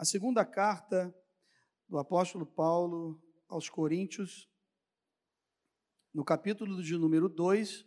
[0.00, 1.14] a segunda carta
[1.86, 4.50] do apóstolo Paulo aos Coríntios,
[6.10, 7.86] no capítulo de número 2,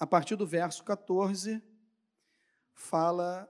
[0.00, 1.62] a partir do verso 14,
[2.74, 3.48] fala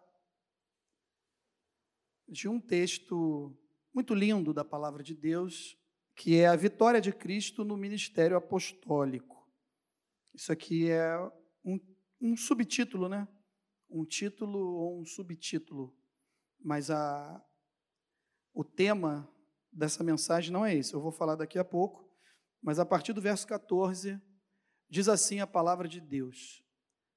[2.28, 3.56] de um texto
[3.94, 5.74] muito lindo da palavra de Deus,
[6.14, 9.50] que é a vitória de Cristo no ministério apostólico.
[10.34, 11.18] Isso aqui é
[11.64, 11.80] um,
[12.20, 13.26] um subtítulo, né?
[13.88, 15.96] Um título ou um subtítulo,
[16.62, 17.42] mas a,
[18.58, 19.32] o tema
[19.72, 20.92] dessa mensagem não é esse.
[20.92, 22.10] Eu vou falar daqui a pouco,
[22.60, 24.20] mas a partir do verso 14,
[24.90, 26.60] diz assim a palavra de Deus.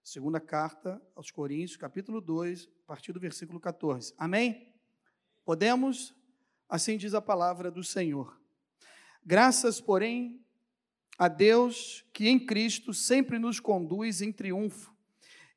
[0.04, 4.14] Segunda carta aos Coríntios, capítulo 2, a partir do versículo 14.
[4.20, 4.72] Amém?
[5.44, 6.14] Podemos?
[6.70, 8.40] Assim diz a palavra do Senhor.
[9.26, 10.46] Graças, porém,
[11.18, 14.96] a Deus que em Cristo sempre nos conduz em triunfo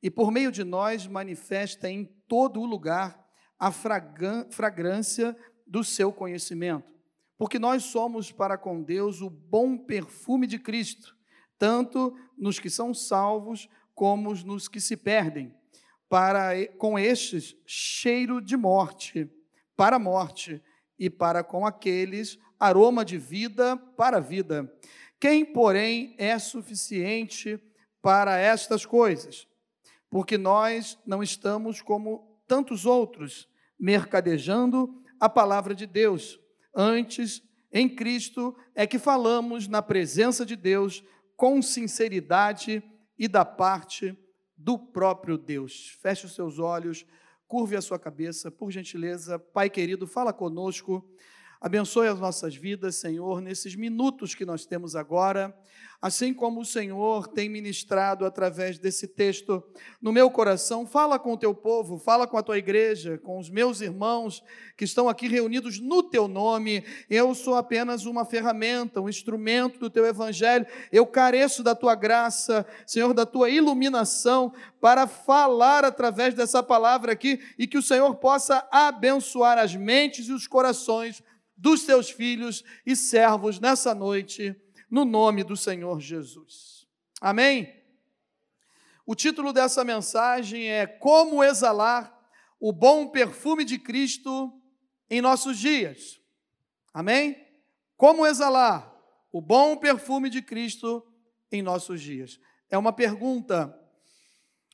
[0.03, 3.23] e por meio de nós manifesta em todo o lugar
[3.59, 5.37] a fragrância
[5.67, 6.93] do seu conhecimento.
[7.37, 11.17] Porque nós somos para com Deus o bom perfume de Cristo,
[11.59, 15.55] tanto nos que são salvos como nos que se perdem.
[16.09, 19.29] Para com estes cheiro de morte,
[19.77, 20.63] para a morte,
[20.99, 24.73] e para com aqueles aroma de vida para a vida.
[25.19, 27.61] Quem, porém, é suficiente
[28.01, 29.47] para estas coisas?
[30.11, 36.39] Porque nós não estamos como tantos outros, mercadejando a palavra de Deus.
[36.75, 41.03] Antes, em Cristo, é que falamos na presença de Deus
[41.37, 42.83] com sinceridade
[43.19, 44.17] e da parte
[44.57, 45.97] do próprio Deus.
[46.01, 47.05] Feche os seus olhos,
[47.47, 49.39] curve a sua cabeça, por gentileza.
[49.39, 51.05] Pai querido, fala conosco.
[51.65, 55.59] Abençoe as nossas vidas, Senhor, nesses minutos que nós temos agora
[56.05, 59.65] assim como o Senhor tem ministrado através desse texto
[60.03, 60.87] no meu coração.
[60.87, 64.45] Fala com o teu povo, fala com a tua igreja, com os meus irmãos
[64.77, 66.85] que estão aqui reunidos no teu nome.
[67.09, 70.67] Eu sou apenas uma ferramenta, um instrumento do teu evangelho.
[70.93, 74.53] Eu careço da tua graça, Senhor, da tua iluminação
[74.83, 80.33] para falar através dessa palavra aqui e que o Senhor possa abençoar as mentes e
[80.33, 81.23] os corações
[81.57, 84.55] dos teus filhos e servos nessa noite
[84.91, 86.87] no nome do Senhor Jesus.
[87.21, 87.73] Amém?
[89.07, 92.13] O título dessa mensagem é Como exalar
[92.61, 94.53] o bom perfume de Cristo
[95.11, 96.21] em nossos dias.
[96.93, 97.37] Amém?
[97.97, 98.95] Como exalar
[99.33, 101.05] o bom perfume de Cristo
[101.51, 102.41] em nossos dias?
[102.71, 103.79] É uma pergunta.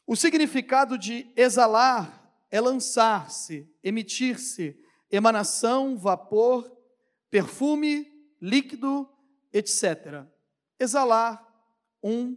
[0.07, 2.21] O significado de exalar
[2.51, 4.77] é lançar-se, emitir-se,
[5.11, 6.71] emanação, vapor,
[7.31, 8.11] perfume,
[8.41, 9.09] líquido,
[9.53, 10.25] etc.
[10.79, 11.47] Exalar
[12.03, 12.37] um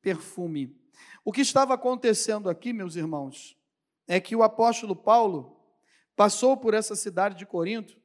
[0.00, 0.76] perfume.
[1.24, 3.56] O que estava acontecendo aqui, meus irmãos,
[4.06, 5.56] é que o apóstolo Paulo
[6.16, 7.98] passou por essa cidade de Corinto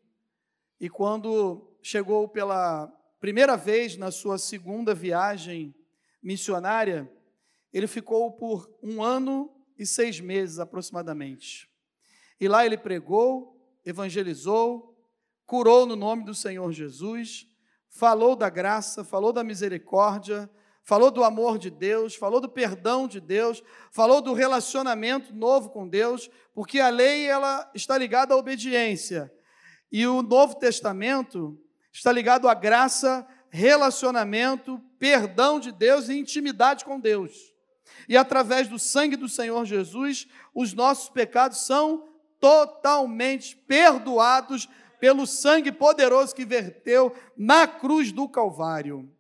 [0.80, 2.88] e quando chegou pela
[3.20, 5.74] primeira vez na sua segunda viagem
[6.22, 7.12] missionária,
[7.72, 11.70] ele ficou por um ano e seis meses aproximadamente.
[12.40, 13.55] E lá ele pregou,
[13.86, 14.98] evangelizou,
[15.46, 17.48] curou no nome do Senhor Jesus
[17.96, 20.50] falou da graça, falou da misericórdia,
[20.84, 25.88] falou do amor de Deus, falou do perdão de Deus, falou do relacionamento novo com
[25.88, 29.32] Deus, porque a lei ela está ligada à obediência
[29.90, 31.58] e o Novo Testamento
[31.92, 37.54] está ligado à graça, relacionamento, perdão de Deus e intimidade com Deus.
[38.10, 42.04] E através do sangue do Senhor Jesus, os nossos pecados são
[42.40, 44.68] totalmente perdoados
[45.00, 49.12] pelo sangue poderoso que verteu na cruz do Calvário.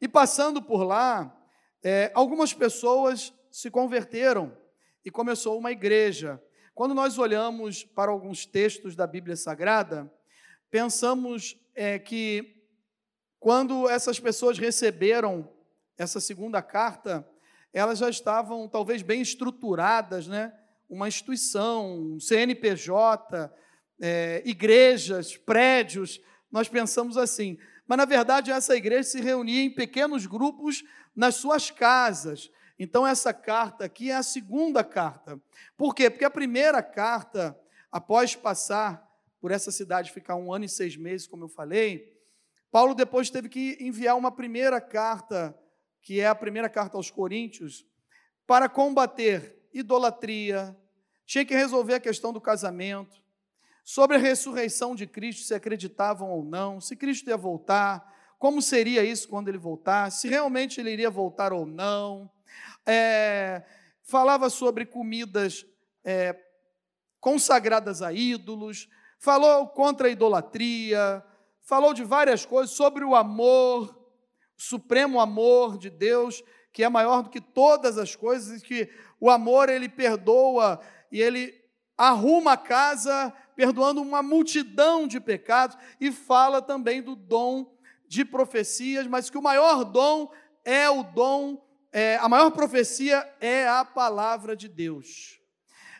[0.00, 1.34] E passando por lá,
[1.82, 4.56] é, algumas pessoas se converteram
[5.04, 6.42] e começou uma igreja.
[6.74, 10.12] Quando nós olhamos para alguns textos da Bíblia Sagrada,
[10.70, 12.64] pensamos é, que
[13.38, 15.48] quando essas pessoas receberam
[15.96, 17.28] essa segunda carta,
[17.72, 20.52] elas já estavam talvez bem estruturadas, né?
[20.88, 23.52] Uma instituição, um CNPJ,
[24.00, 26.20] é, igrejas, prédios,
[26.50, 27.58] nós pensamos assim.
[27.86, 32.50] Mas, na verdade, essa igreja se reunia em pequenos grupos nas suas casas.
[32.78, 35.40] Então, essa carta aqui é a segunda carta.
[35.76, 36.10] Por quê?
[36.10, 37.58] Porque a primeira carta,
[37.90, 39.04] após passar
[39.40, 42.12] por essa cidade, ficar um ano e seis meses, como eu falei,
[42.70, 45.56] Paulo depois teve que enviar uma primeira carta,
[46.02, 47.86] que é a primeira carta aos Coríntios,
[48.46, 50.76] para combater idolatria,
[51.26, 53.22] tinha que resolver a questão do casamento,
[53.84, 59.04] sobre a ressurreição de Cristo, se acreditavam ou não, se Cristo ia voltar, como seria
[59.04, 62.30] isso quando ele voltasse, se realmente ele iria voltar ou não.
[62.86, 63.62] É,
[64.02, 65.66] falava sobre comidas
[66.04, 66.38] é,
[67.20, 68.88] consagradas a ídolos,
[69.18, 71.24] falou contra a idolatria,
[71.62, 73.88] falou de várias coisas, sobre o amor,
[74.58, 76.42] o supremo amor de Deus,
[76.72, 80.80] que é maior do que todas as coisas, que o amor ele perdoa
[81.14, 81.54] e ele
[81.96, 87.72] arruma a casa, perdoando uma multidão de pecados, e fala também do dom
[88.08, 90.28] de profecias, mas que o maior dom
[90.64, 95.40] é o dom, é, a maior profecia é a palavra de Deus.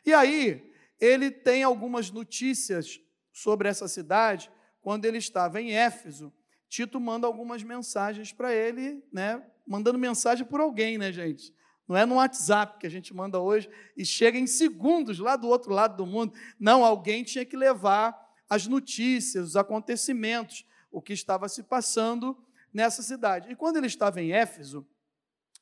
[0.05, 0.69] E aí,
[1.01, 2.99] ele tem algumas notícias
[3.33, 4.51] sobre essa cidade
[4.83, 6.35] quando ele estava em Éfeso.
[6.69, 9.41] Tito manda algumas mensagens para ele, né?
[9.65, 11.55] Mandando mensagem por alguém, né, gente?
[11.87, 15.49] Não é no WhatsApp que a gente manda hoje e chega em segundos lá do
[15.49, 16.33] outro lado do mundo.
[16.59, 22.37] Não, alguém tinha que levar as notícias, os acontecimentos, o que estava se passando
[22.73, 23.51] nessa cidade.
[23.51, 24.87] E quando ele estava em Éfeso,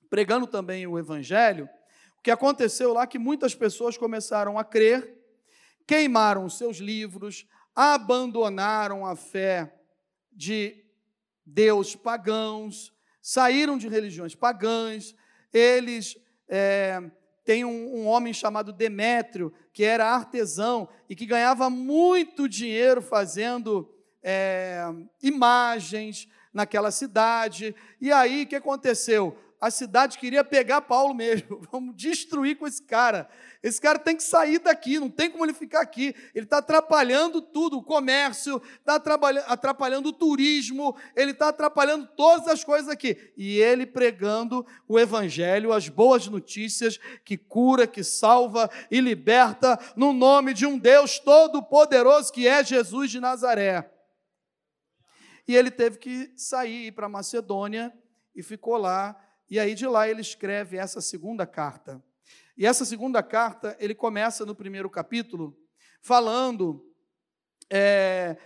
[0.09, 1.69] pregando também o evangelho,
[2.19, 5.19] o que aconteceu lá é que muitas pessoas começaram a crer,
[5.87, 9.75] queimaram os seus livros, abandonaram a fé
[10.31, 10.85] de
[11.45, 15.15] Deus pagãos, saíram de religiões pagãs,
[15.53, 16.17] eles
[16.49, 17.01] é,
[17.45, 23.91] têm um, um, homem chamado Demétrio, que era artesão e que ganhava muito dinheiro fazendo
[24.23, 24.85] é,
[25.23, 27.75] imagens naquela cidade.
[28.01, 29.37] E aí, o que aconteceu?
[29.63, 33.29] A cidade queria pegar Paulo mesmo, vamos destruir com esse cara.
[33.63, 36.17] Esse cara tem que sair daqui, não tem como ele ficar aqui.
[36.35, 38.97] Ele está atrapalhando tudo, o comércio, está
[39.47, 43.17] atrapalhando o turismo, ele está atrapalhando todas as coisas aqui.
[43.37, 50.13] E ele pregando o evangelho, as boas notícias que cura, que salva e liberta, no
[50.13, 53.89] nome de um Deus todo-poderoso que é Jesus de Nazaré.
[55.47, 57.97] E ele teve que sair para Macedônia
[58.35, 59.17] e ficou lá.
[59.53, 62.03] E aí de lá ele escreve essa segunda carta.
[62.57, 65.55] E essa segunda carta, ele começa no primeiro capítulo,
[66.01, 66.83] falando,
[67.69, 68.39] é,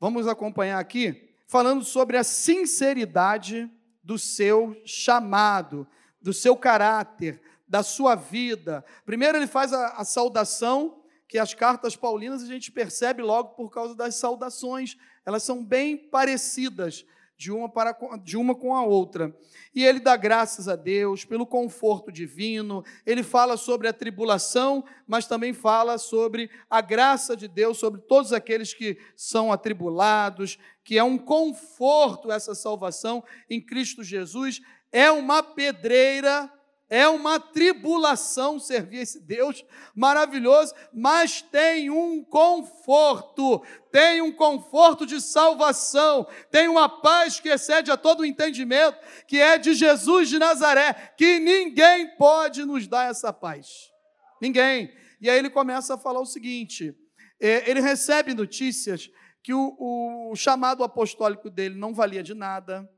[0.00, 3.70] vamos acompanhar aqui, falando sobre a sinceridade
[4.02, 5.86] do seu chamado,
[6.18, 8.82] do seu caráter, da sua vida.
[9.04, 13.68] Primeiro, ele faz a, a saudação, que as cartas paulinas a gente percebe logo por
[13.68, 14.96] causa das saudações,
[15.26, 17.04] elas são bem parecidas
[17.36, 19.34] de uma, para, de uma com a outra.
[19.74, 25.26] E ele dá graças a Deus pelo conforto divino, ele fala sobre a tribulação, mas
[25.26, 31.02] também fala sobre a graça de Deus sobre todos aqueles que são atribulados, que é
[31.02, 34.60] um conforto essa salvação em Cristo Jesus,
[34.92, 36.50] é uma pedreira
[36.88, 39.64] é uma tribulação servir esse Deus
[39.94, 47.90] maravilhoso, mas tem um conforto, tem um conforto de salvação, tem uma paz que excede
[47.90, 53.10] a todo o entendimento, que é de Jesus de Nazaré, que ninguém pode nos dar
[53.10, 53.90] essa paz.
[54.40, 54.92] Ninguém.
[55.20, 56.94] E aí ele começa a falar o seguinte:
[57.40, 59.10] é, ele recebe notícias
[59.42, 59.76] que o,
[60.30, 62.88] o chamado apostólico dele não valia de nada,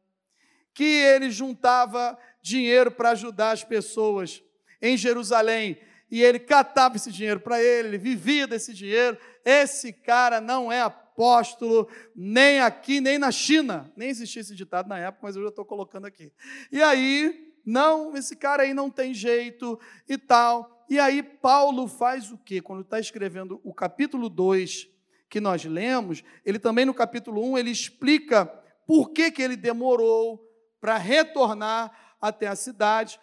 [0.73, 4.43] que ele juntava dinheiro para ajudar as pessoas
[4.81, 5.79] em Jerusalém
[6.09, 9.19] e ele catava esse dinheiro para ele, ele vivia desse dinheiro.
[9.45, 13.93] Esse cara não é apóstolo, nem aqui, nem na China.
[13.97, 16.33] Nem existia esse ditado na época, mas eu já estou colocando aqui.
[16.71, 19.79] E aí, não, esse cara aí não tem jeito
[20.09, 20.87] e tal.
[20.89, 22.61] E aí, Paulo faz o quê?
[22.61, 24.89] Quando está escrevendo o capítulo 2
[25.29, 28.47] que nós lemos, ele também no capítulo 1, ele explica
[28.87, 30.41] por que, que ele demorou
[30.81, 33.19] para retornar até a cidade.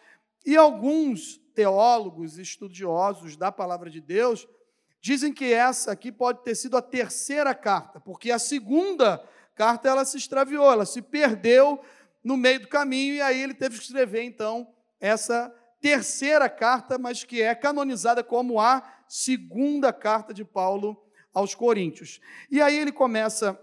[0.46, 4.48] E alguns teólogos, estudiosos da palavra de Deus,
[5.02, 9.24] dizem que essa aqui pode ter sido a terceira carta, porque a segunda
[9.56, 11.80] carta ela se extraviou, ela se perdeu
[12.24, 14.68] no meio do caminho e aí ele teve que escrever então
[15.00, 20.98] essa terceira carta, mas que é canonizada como a segunda carta de Paulo
[21.34, 22.22] aos Coríntios.
[22.50, 23.60] E aí ele começa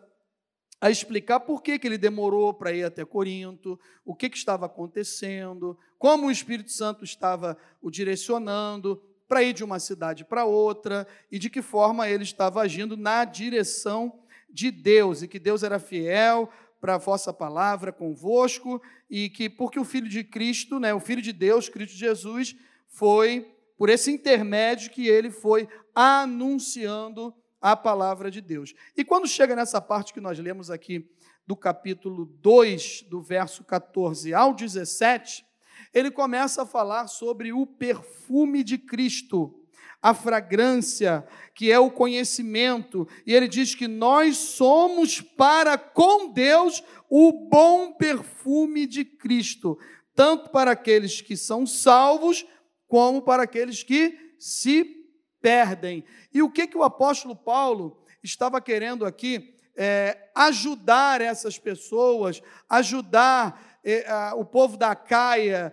[0.81, 4.67] a explicar por que, que ele demorou para ir até Corinto, o que, que estava
[4.67, 11.07] acontecendo, como o Espírito Santo estava o direcionando para ir de uma cidade para outra
[11.31, 14.19] e de que forma ele estava agindo na direção
[14.49, 19.79] de Deus e que Deus era fiel para a vossa palavra convosco e que porque
[19.79, 22.57] o filho de Cristo, né, o filho de Deus, Cristo Jesus,
[22.89, 28.75] foi por esse intermédio que ele foi anunciando a palavra de Deus.
[28.97, 31.09] E quando chega nessa parte que nós lemos aqui
[31.47, 35.45] do capítulo 2, do verso 14 ao 17,
[35.93, 39.55] ele começa a falar sobre o perfume de Cristo,
[40.02, 46.83] a fragrância, que é o conhecimento, e ele diz que nós somos para com Deus
[47.09, 49.79] o bom perfume de Cristo,
[50.14, 52.47] tanto para aqueles que são salvos,
[52.88, 55.00] como para aqueles que se
[55.40, 56.04] perdem.
[56.32, 63.80] E o que, que o apóstolo Paulo estava querendo aqui é, ajudar essas pessoas, ajudar
[63.85, 65.73] é, a, o povo da Caia,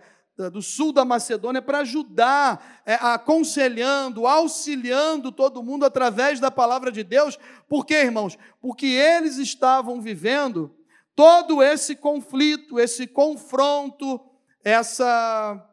[0.51, 7.03] do sul da Macedônia, para ajudar, é, aconselhando, auxiliando todo mundo através da palavra de
[7.03, 7.39] Deus.
[7.67, 8.37] Por quê, irmãos?
[8.61, 10.75] Porque eles estavam vivendo
[11.15, 14.21] todo esse conflito, esse confronto,
[14.63, 15.67] essa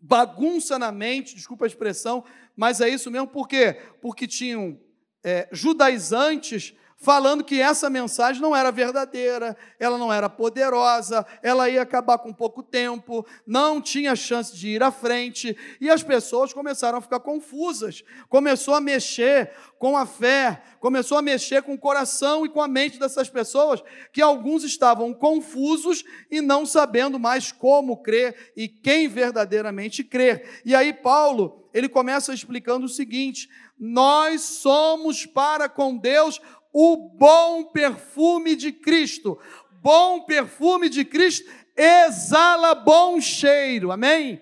[0.00, 2.24] bagunça na mente, desculpa a expressão,
[2.58, 3.76] mas é isso mesmo, por quê?
[4.02, 4.80] Porque tinham
[5.22, 11.80] é, judaizantes falando que essa mensagem não era verdadeira, ela não era poderosa, ela ia
[11.80, 16.98] acabar com pouco tempo, não tinha chance de ir à frente, e as pessoas começaram
[16.98, 22.44] a ficar confusas, começou a mexer com a fé, começou a mexer com o coração
[22.44, 28.02] e com a mente dessas pessoas, que alguns estavam confusos e não sabendo mais como
[28.02, 30.60] crer e quem verdadeiramente crer.
[30.64, 36.40] E aí Paulo, ele começa explicando o seguinte: nós somos para com Deus
[36.80, 39.36] o bom perfume de Cristo.
[39.82, 43.90] Bom perfume de Cristo exala bom cheiro.
[43.90, 44.40] Amém?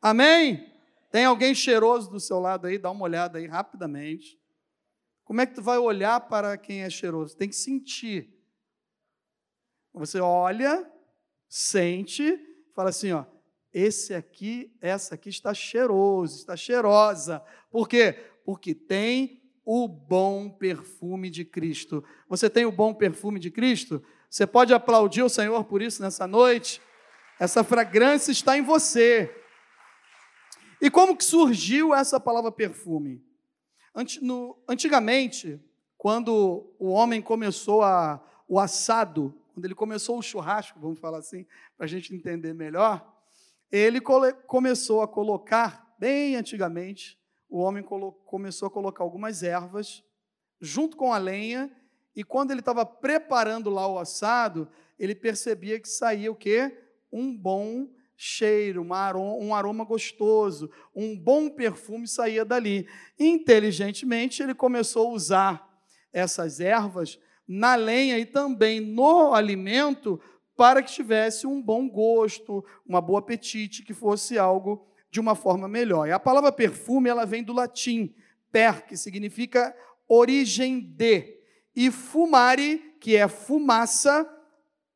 [0.00, 0.72] Amém?
[1.10, 2.78] Tem alguém cheiroso do seu lado aí?
[2.78, 4.40] Dá uma olhada aí rapidamente.
[5.24, 7.36] Como é que tu vai olhar para quem é cheiroso?
[7.36, 8.32] Tem que sentir.
[9.92, 10.88] Você olha,
[11.48, 12.38] sente,
[12.72, 13.24] fala assim, ó,
[13.72, 17.44] esse aqui, essa aqui está cheiroso, está cheirosa.
[17.68, 18.12] Por quê?
[18.44, 22.02] Porque tem o bom perfume de Cristo.
[22.26, 24.02] Você tem o bom perfume de Cristo?
[24.30, 26.80] Você pode aplaudir o Senhor por isso nessa noite?
[27.38, 29.30] Essa fragrância está em você.
[30.80, 33.22] E como que surgiu essa palavra perfume?
[34.66, 35.60] Antigamente,
[35.98, 41.44] quando o homem começou a, o assado, quando ele começou o churrasco, vamos falar assim,
[41.76, 43.06] para a gente entender melhor,
[43.70, 47.17] ele começou a colocar, bem antigamente,
[47.48, 47.84] o homem
[48.26, 50.04] começou a colocar algumas ervas
[50.60, 51.70] junto com a lenha,
[52.14, 56.76] e quando ele estava preparando lá o assado, ele percebia que saía o quê?
[57.12, 62.88] Um bom cheiro, aroma, um aroma gostoso, um bom perfume saía dali.
[63.16, 70.20] Inteligentemente, ele começou a usar essas ervas na lenha e também no alimento
[70.56, 75.68] para que tivesse um bom gosto, um bom apetite, que fosse algo de uma forma
[75.68, 76.06] melhor.
[76.06, 78.14] E a palavra perfume, ela vem do latim
[78.50, 79.74] per, que significa
[80.08, 81.38] origem de,
[81.74, 84.28] e fumare, que é fumaça.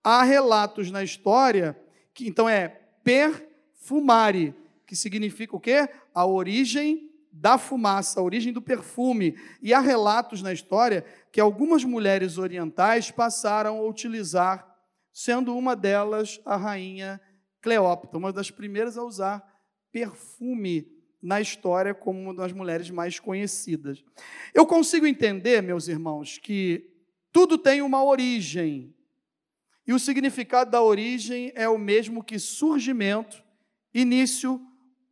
[0.02, 1.78] Há relatos na história
[2.14, 2.68] que então é
[3.04, 4.54] perfumare,
[4.86, 5.88] que significa o quê?
[6.14, 9.36] A origem da fumaça, a origem do perfume.
[9.62, 14.66] E há relatos na história que algumas mulheres orientais passaram a utilizar,
[15.12, 17.20] sendo uma delas a rainha
[17.62, 19.51] Cleópatra, uma das primeiras a usar
[19.92, 20.90] perfume
[21.22, 24.02] na história como uma das mulheres mais conhecidas.
[24.52, 26.90] Eu consigo entender, meus irmãos, que
[27.30, 28.92] tudo tem uma origem.
[29.86, 33.44] E o significado da origem é o mesmo que surgimento,
[33.94, 34.60] início,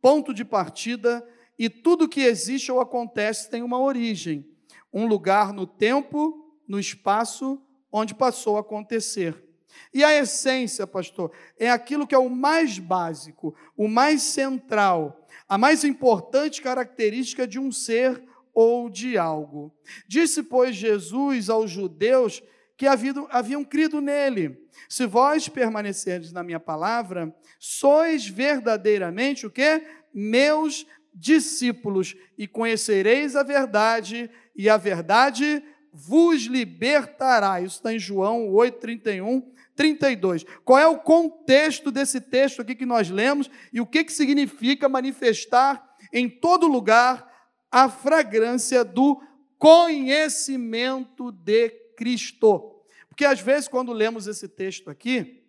[0.01, 1.25] ponto de partida,
[1.57, 4.45] e tudo que existe ou acontece tem uma origem,
[4.91, 7.61] um lugar no tempo, no espaço
[7.91, 9.50] onde passou a acontecer.
[9.93, 15.57] E a essência, pastor, é aquilo que é o mais básico, o mais central, a
[15.57, 18.23] mais importante característica de um ser
[18.53, 19.73] ou de algo.
[20.07, 22.43] Disse, pois, Jesus aos judeus
[22.81, 24.57] que haviam, haviam crido nele:
[24.89, 29.83] Se vós permanecerdes na minha palavra, sois verdadeiramente o que?
[30.11, 35.63] Meus discípulos, e conhecereis a verdade, e a verdade
[35.93, 37.61] vos libertará.
[37.61, 40.45] Isso está em João 8, 31 32.
[40.63, 44.89] Qual é o contexto desse texto aqui que nós lemos e o que, que significa
[44.89, 47.29] manifestar em todo lugar
[47.71, 49.21] a fragrância do
[49.57, 52.83] conhecimento de Cristo?
[53.09, 55.43] Porque às vezes, quando lemos esse texto aqui,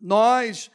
[0.00, 0.70] nós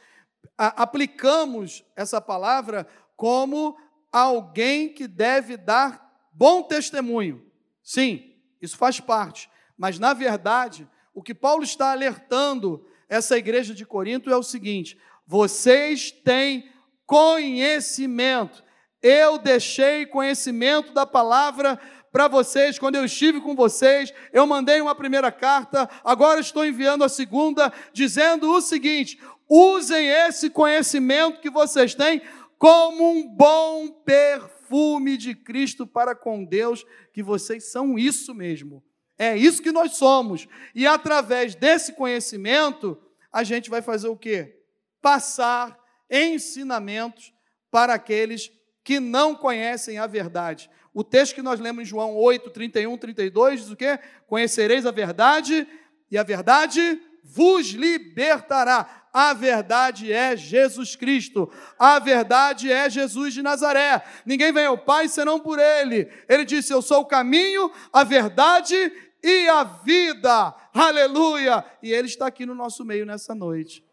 [0.56, 3.76] aplicamos essa palavra como
[4.12, 7.44] alguém que deve dar bom testemunho.
[7.82, 9.50] Sim, isso faz parte.
[9.76, 14.96] Mas, na verdade, o que Paulo está alertando essa igreja de Corinto é o seguinte:
[15.26, 16.70] vocês têm
[17.04, 18.62] conhecimento.
[19.02, 21.76] Eu deixei conhecimento da palavra
[22.12, 24.14] para vocês quando eu estive com vocês.
[24.32, 30.48] Eu mandei uma primeira carta, agora estou enviando a segunda, dizendo o seguinte: usem esse
[30.48, 32.22] conhecimento que vocês têm
[32.56, 38.84] como um bom perfume de Cristo para com Deus, que vocês são isso mesmo.
[39.18, 40.46] É isso que nós somos.
[40.74, 42.96] E através desse conhecimento,
[43.32, 44.56] a gente vai fazer o quê?
[45.02, 45.78] Passar
[46.10, 47.32] ensinamentos
[47.70, 48.50] para aqueles
[48.84, 50.70] que não conhecem a verdade.
[50.94, 53.98] O texto que nós lemos em João 8, 31, 32 diz o quê?
[54.26, 55.66] Conhecereis a verdade
[56.10, 59.08] e a verdade vos libertará.
[59.12, 61.50] A verdade é Jesus Cristo.
[61.78, 64.02] A verdade é Jesus de Nazaré.
[64.24, 66.10] Ninguém vem ao Pai senão por Ele.
[66.28, 70.54] Ele disse: Eu sou o caminho, a verdade e a vida.
[70.72, 71.64] Aleluia!
[71.82, 73.84] E Ele está aqui no nosso meio nessa noite.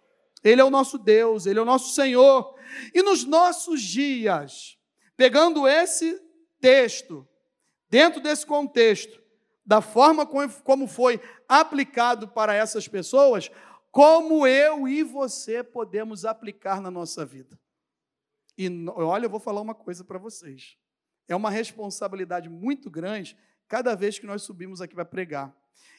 [0.44, 2.55] Ele é o nosso Deus, Ele é o nosso Senhor.
[2.94, 4.77] E nos nossos dias,
[5.17, 6.22] pegando esse
[6.60, 7.27] texto,
[7.89, 9.22] dentro desse contexto,
[9.65, 10.27] da forma
[10.63, 13.50] como foi aplicado para essas pessoas,
[13.91, 17.60] como eu e você podemos aplicar na nossa vida.
[18.58, 20.77] E olha, eu vou falar uma coisa para vocês.
[21.27, 23.36] É uma responsabilidade muito grande
[23.67, 25.55] cada vez que nós subimos aqui para pregar.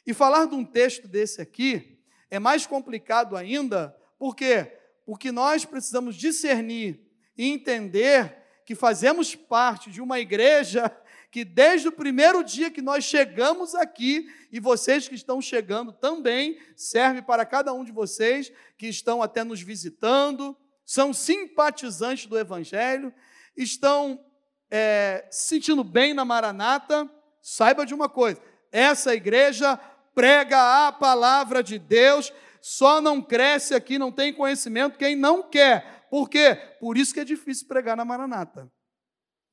[0.07, 1.99] E falar de um texto desse aqui
[2.31, 4.73] é mais complicado ainda, por quê?
[5.05, 7.01] Porque nós precisamos discernir
[7.37, 10.91] e entender que fazemos parte de uma igreja
[11.31, 16.59] que desde o primeiro dia que nós chegamos aqui, e vocês que estão chegando também,
[16.75, 23.13] serve para cada um de vocês que estão até nos visitando, são simpatizantes do Evangelho,
[23.57, 24.25] estão
[24.71, 27.11] é, se sentindo bem na Maranata,
[27.47, 29.79] saiba de uma coisa: essa igreja
[30.13, 36.09] prega a palavra de Deus, só não cresce aqui, não tem conhecimento quem não quer.
[36.11, 36.57] Por quê?
[36.81, 38.71] Por isso que é difícil pregar na Maranata.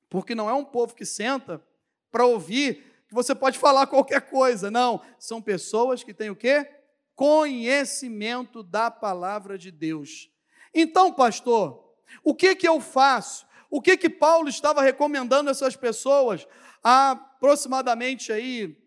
[0.09, 1.63] Porque não é um povo que senta
[2.11, 4.71] para ouvir que você pode falar qualquer coisa.
[4.71, 6.67] Não, são pessoas que têm o quê?
[7.15, 10.31] Conhecimento da palavra de Deus.
[10.73, 13.45] Então, pastor, o que que eu faço?
[13.69, 16.47] O que que Paulo estava recomendando a essas pessoas?
[16.83, 18.77] Há aproximadamente aí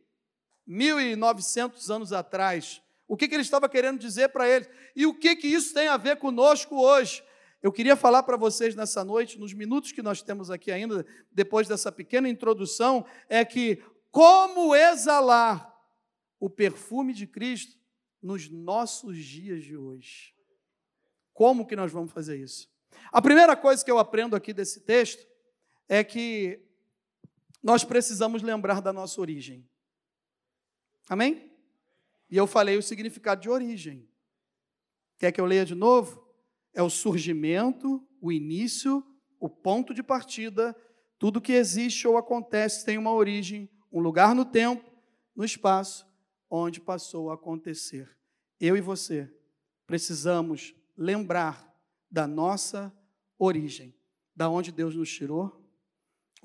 [0.67, 2.83] 1900 anos atrás.
[3.09, 4.69] O que, que ele estava querendo dizer para eles?
[4.95, 7.23] E o que, que isso tem a ver conosco hoje?
[7.63, 11.67] Eu queria falar para vocês nessa noite, nos minutos que nós temos aqui ainda, depois
[11.67, 15.75] dessa pequena introdução, é que como exalar
[16.39, 17.77] o perfume de Cristo
[18.23, 20.35] nos nossos dias de hoje.
[21.33, 22.69] Como que nós vamos fazer isso?
[23.13, 25.27] A primeira coisa que eu aprendo aqui desse texto
[25.89, 26.66] é que
[27.67, 29.69] nós precisamos lembrar da nossa origem.
[31.09, 31.51] Amém?
[32.31, 34.09] E eu falei o significado de origem.
[35.19, 36.25] Quer que eu leia de novo?
[36.73, 39.05] É o surgimento, o início,
[39.41, 40.77] o ponto de partida.
[41.19, 44.89] Tudo que existe ou acontece tem uma origem, um lugar no tempo,
[45.35, 46.07] no espaço,
[46.49, 48.17] onde passou a acontecer.
[48.61, 49.29] Eu e você
[49.89, 51.69] precisamos lembrar
[52.09, 52.97] da nossa
[53.37, 53.93] origem,
[54.37, 55.66] da onde Deus nos tirou,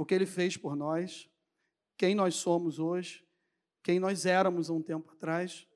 [0.02, 1.30] o que ele fez por nós,
[1.96, 3.24] quem nós somos hoje,
[3.84, 5.68] quem nós éramos há um tempo atrás.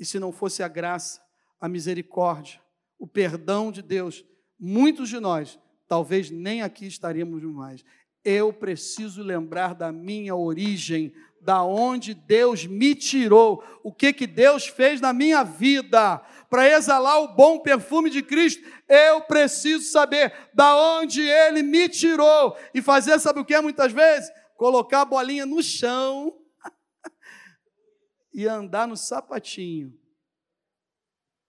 [0.00, 1.20] E se não fosse a graça,
[1.60, 2.62] a misericórdia,
[2.98, 4.24] o perdão de Deus,
[4.58, 7.84] muitos de nós talvez nem aqui estaríamos mais.
[8.24, 14.66] Eu preciso lembrar da minha origem, da onde Deus me tirou, o que que Deus
[14.66, 16.18] fez na minha vida,
[16.50, 22.56] para exalar o bom perfume de Cristo, eu preciso saber da onde ele me tirou
[22.72, 24.30] e fazer sabe o que muitas vezes?
[24.56, 26.40] Colocar a bolinha no chão
[28.32, 29.98] e andar no sapatinho.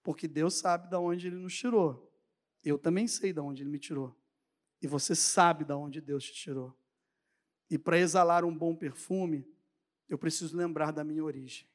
[0.04, 2.12] Porque Deus sabe da onde ele nos tirou.
[2.64, 4.16] Eu também sei da onde ele me tirou.
[4.82, 6.78] E você sabe da onde Deus te tirou.
[7.70, 9.46] E para exalar um bom perfume,
[10.10, 11.68] eu preciso lembrar da minha origem.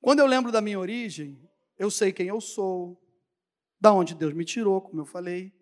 [0.00, 1.38] Quando eu lembro da minha origem,
[1.76, 3.02] eu sei quem eu sou,
[3.80, 5.52] da onde Deus me tirou, como eu falei,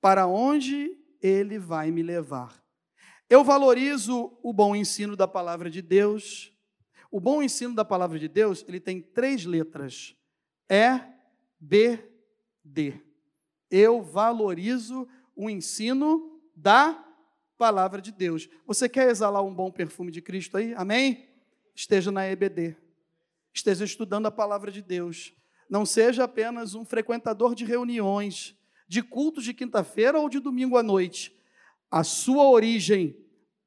[0.00, 2.64] para onde Ele vai me levar.
[3.28, 6.52] Eu valorizo o bom ensino da palavra de Deus.
[7.10, 10.16] O bom ensino da palavra de Deus, ele tem três letras:
[10.68, 11.00] E,
[11.58, 11.98] B,
[12.62, 13.00] D.
[13.70, 17.03] Eu valorizo o ensino da
[17.56, 18.48] palavra de Deus.
[18.66, 20.74] Você quer exalar um bom perfume de Cristo aí?
[20.74, 21.28] Amém?
[21.74, 22.76] Esteja na EBD.
[23.52, 25.32] Esteja estudando a palavra de Deus.
[25.68, 30.82] Não seja apenas um frequentador de reuniões, de cultos de quinta-feira ou de domingo à
[30.82, 31.34] noite.
[31.90, 33.16] A sua origem,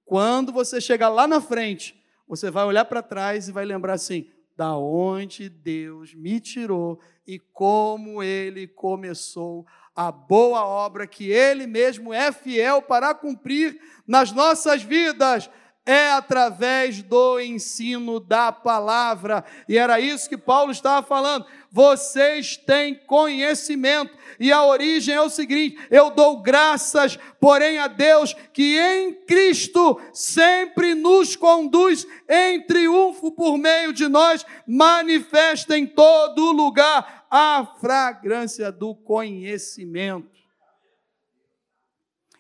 [0.06, 4.30] quando você chegar lá na frente, você vai olhar para trás e vai lembrar assim:
[4.56, 12.14] da onde Deus me tirou e como ele começou a boa obra que ele mesmo
[12.14, 15.50] é fiel para cumprir nas nossas vidas
[15.88, 19.46] é através do ensino da palavra.
[19.70, 21.46] E era isso que Paulo estava falando.
[21.72, 28.36] Vocês têm conhecimento, e a origem é o seguinte: eu dou graças, porém, a Deus
[28.52, 36.52] que em Cristo sempre nos conduz em triunfo por meio de nós, manifesta em todo
[36.52, 40.38] lugar a fragrância do conhecimento.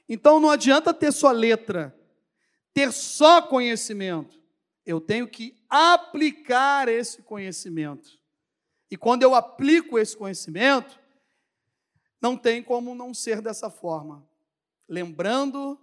[0.08, 1.98] Então não adianta ter só letra,
[2.74, 4.42] ter só conhecimento.
[4.86, 8.18] Eu tenho que aplicar esse conhecimento.
[8.90, 10.98] E quando eu aplico esse conhecimento,
[12.22, 14.26] não tem como não ser dessa forma.
[14.88, 15.78] Lembrando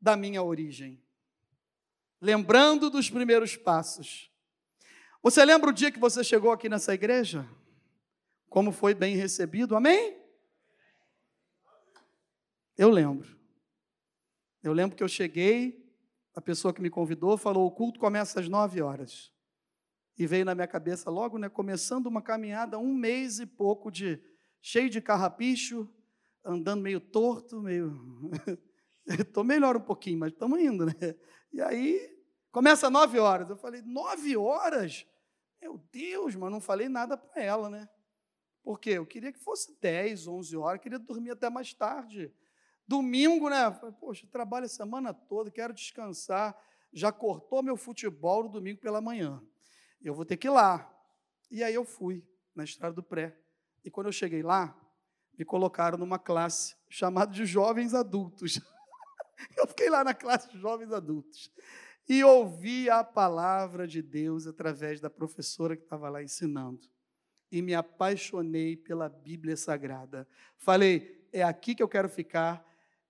[0.00, 1.02] da minha origem.
[2.20, 4.30] Lembrando dos primeiros passos.
[5.22, 7.48] Você lembra o dia que você chegou aqui nessa igreja?
[8.52, 9.74] Como foi bem recebido?
[9.74, 10.14] Amém?
[12.76, 13.34] Eu lembro.
[14.62, 15.90] Eu lembro que eu cheguei,
[16.34, 19.32] a pessoa que me convidou falou: o culto começa às nove horas.
[20.18, 24.22] E veio na minha cabeça logo, né, começando uma caminhada, um mês e pouco de
[24.60, 25.88] cheio de carrapicho,
[26.44, 28.30] andando meio torto, meio.
[29.08, 30.92] Estou melhor um pouquinho, mas estamos indo, né?
[31.54, 33.48] E aí, começa às nove horas.
[33.48, 35.06] Eu falei, nove horas?
[35.58, 37.88] Meu Deus, mas não falei nada para ela, né?
[38.62, 42.32] Porque eu queria que fosse dez, onze horas, queria dormir até mais tarde.
[42.86, 43.70] Domingo, né?
[43.98, 46.56] Poxa, trabalho a semana toda, quero descansar.
[46.92, 49.42] Já cortou meu futebol no domingo pela manhã.
[50.00, 50.88] Eu vou ter que ir lá.
[51.50, 53.36] E aí eu fui na estrada do pré.
[53.84, 54.78] E quando eu cheguei lá,
[55.38, 58.60] me colocaram numa classe chamada de jovens adultos.
[59.56, 61.50] Eu fiquei lá na classe de jovens adultos
[62.08, 66.80] e ouvi a palavra de Deus através da professora que estava lá ensinando.
[67.52, 70.26] E me apaixonei pela Bíblia Sagrada.
[70.56, 72.66] Falei, é aqui que eu quero ficar,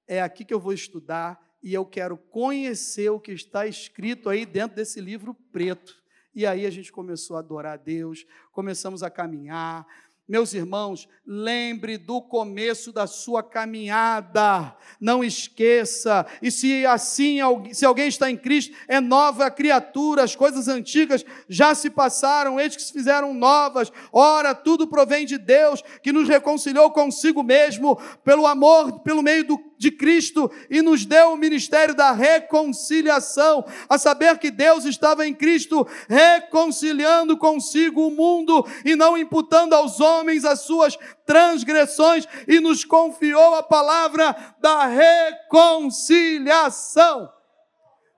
[0.07, 4.45] é aqui que eu vou estudar e eu quero conhecer o que está escrito aí
[4.45, 6.03] dentro desse livro preto.
[6.35, 9.87] E aí a gente começou a adorar a Deus, começamos a caminhar,
[10.29, 16.25] meus irmãos, lembre do começo da sua caminhada, não esqueça.
[16.41, 17.39] E se assim,
[17.73, 22.77] se alguém está em Cristo, é nova criatura, as coisas antigas já se passaram, eles
[22.77, 23.93] que se fizeram novas.
[24.13, 29.72] Ora, tudo provém de Deus, que nos reconciliou consigo mesmo, pelo amor, pelo meio do
[29.83, 35.35] de Cristo e nos deu o ministério da reconciliação, a saber que Deus estava em
[35.35, 42.85] Cristo reconciliando consigo o mundo e não imputando aos homens as suas transgressões e nos
[42.85, 47.29] confiou a palavra da reconciliação.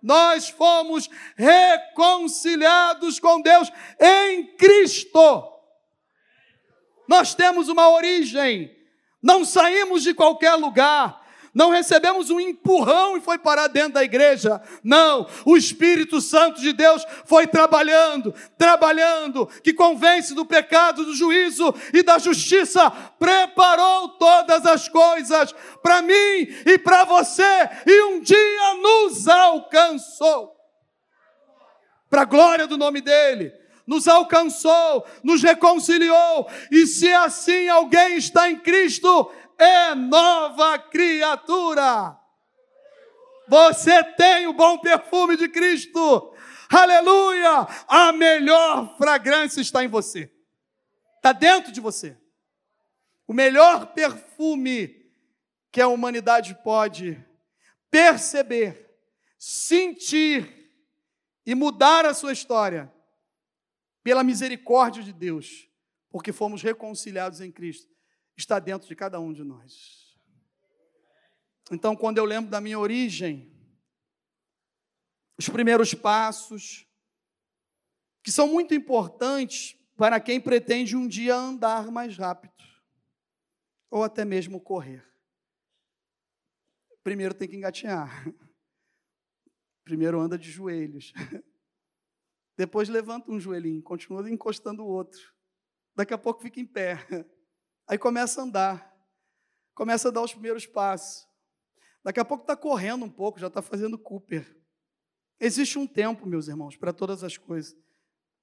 [0.03, 5.49] Nós fomos reconciliados com Deus em Cristo.
[7.09, 8.71] Nós temos uma origem,
[9.23, 11.24] não saímos de qualquer lugar,
[11.55, 14.61] não recebemos um empurrão e foi parar dentro da igreja.
[14.83, 21.73] Não, o Espírito Santo de Deus foi trabalhando, trabalhando, que convence do pecado, do juízo
[21.93, 28.75] e da justiça, preparou todas as coisas para mim e para você, e um dia
[28.83, 30.55] nos alcançou.
[32.11, 33.53] Para a glória do nome dele
[33.87, 42.19] nos alcançou, nos reconciliou, e se assim alguém está em Cristo, é nova criatura.
[43.49, 46.35] Você tem o bom perfume de Cristo.
[46.71, 47.67] Aleluia!
[47.87, 50.33] A melhor fragrância está em você.
[51.17, 52.17] Está dentro de você.
[53.27, 55.05] O melhor perfume
[55.71, 57.23] que a humanidade pode
[57.91, 58.99] perceber,
[59.39, 60.73] sentir
[61.47, 62.93] e mudar a sua história
[64.03, 65.69] pela misericórdia de Deus,
[66.11, 67.94] porque fomos reconciliados em Cristo
[68.37, 70.17] está dentro de cada um de nós.
[71.71, 73.53] Então, quando eu lembro da minha origem,
[75.39, 76.87] os primeiros passos,
[78.23, 82.53] que são muito importantes para quem pretende um dia andar mais rápido,
[83.91, 85.07] ou até mesmo correr.
[87.03, 88.25] Primeiro tem que engatinhar.
[89.85, 91.13] Primeiro anda de joelhos.
[92.57, 95.21] Depois levanta um joelhinho, continua encostando o outro.
[95.95, 96.99] Daqui a pouco fica em pé.
[97.87, 98.97] Aí começa a andar,
[99.75, 101.27] começa a dar os primeiros passos.
[102.03, 104.57] Daqui a pouco está correndo um pouco, já está fazendo Cooper.
[105.39, 107.77] Existe um tempo, meus irmãos, para todas as coisas.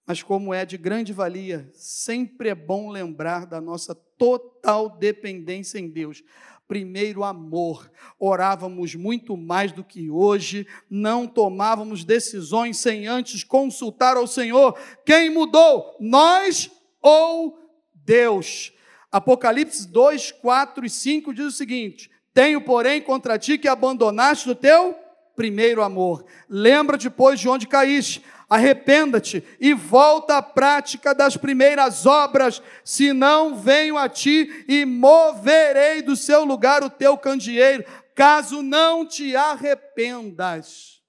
[0.05, 5.89] Mas como é de grande valia, sempre é bom lembrar da nossa total dependência em
[5.89, 6.23] Deus.
[6.67, 7.91] Primeiro, amor.
[8.19, 14.77] Orávamos muito mais do que hoje, não tomávamos decisões sem antes consultar ao Senhor.
[15.05, 15.95] Quem mudou?
[15.99, 17.59] Nós ou
[17.93, 18.73] Deus?
[19.11, 24.55] Apocalipse 2, 4 e 5 diz o seguinte: Tenho, porém, contra ti que abandonaste o
[24.55, 24.95] teu
[25.35, 26.25] primeiro amor.
[26.47, 33.97] Lembra depois de onde caíste, arrependa-te e volta à prática das primeiras obras, senão venho
[33.97, 37.83] a ti e moverei do seu lugar o teu candeeiro,
[38.15, 41.01] caso não te arrependas.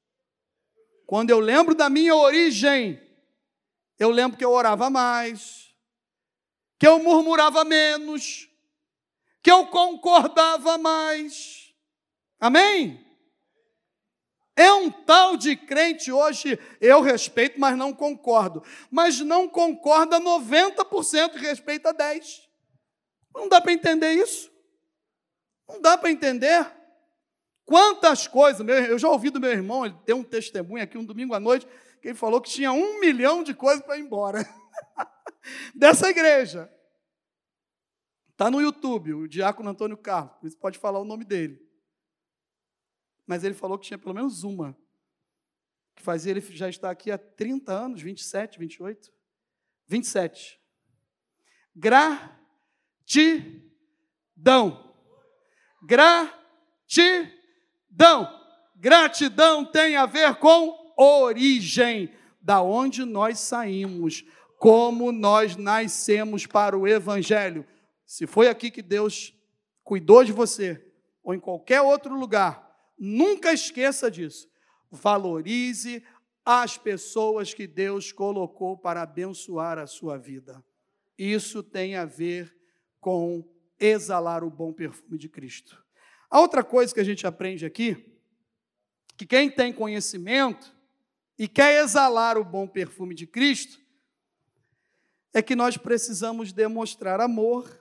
[1.06, 2.98] Quando eu lembro da minha origem,
[3.98, 5.62] eu lembro que eu orava mais,
[6.82, 8.50] que eu murmurava menos,
[9.40, 11.72] que eu concordava mais.
[12.40, 13.06] Amém?
[14.56, 18.64] É um tal de crente hoje, eu respeito, mas não concordo.
[18.90, 22.40] Mas não concorda 90% e respeita 10%.
[23.32, 24.50] Não dá para entender isso.
[25.68, 26.68] Não dá para entender.
[27.64, 31.32] Quantas coisas, eu já ouvi do meu irmão, ele tem um testemunho aqui um domingo
[31.32, 31.64] à noite,
[32.00, 34.44] que ele falou que tinha um milhão de coisas para ir embora
[35.74, 36.72] dessa igreja.
[38.31, 41.61] Está no YouTube, o diácono Antônio Carlos, isso pode falar o nome dele.
[43.26, 44.76] Mas ele falou que tinha pelo menos uma,
[45.94, 49.12] que fazia ele já estar aqui há 30 anos, 27, 28,
[49.87, 50.61] 27.
[51.74, 52.38] Gratidão.
[55.85, 56.42] Gratidão.
[58.76, 64.24] Gratidão tem a ver com origem, da onde nós saímos,
[64.62, 67.66] como nós nascemos para o evangelho.
[68.07, 69.37] Se foi aqui que Deus
[69.83, 70.81] cuidou de você,
[71.20, 74.48] ou em qualquer outro lugar, nunca esqueça disso.
[74.88, 76.05] Valorize
[76.44, 80.64] as pessoas que Deus colocou para abençoar a sua vida.
[81.18, 82.57] Isso tem a ver
[83.01, 83.44] com
[83.81, 85.85] exalar o bom perfume de Cristo.
[86.31, 88.16] A outra coisa que a gente aprende aqui,
[89.16, 90.72] que quem tem conhecimento
[91.37, 93.81] e quer exalar o bom perfume de Cristo,
[95.32, 97.80] é que nós precisamos demonstrar amor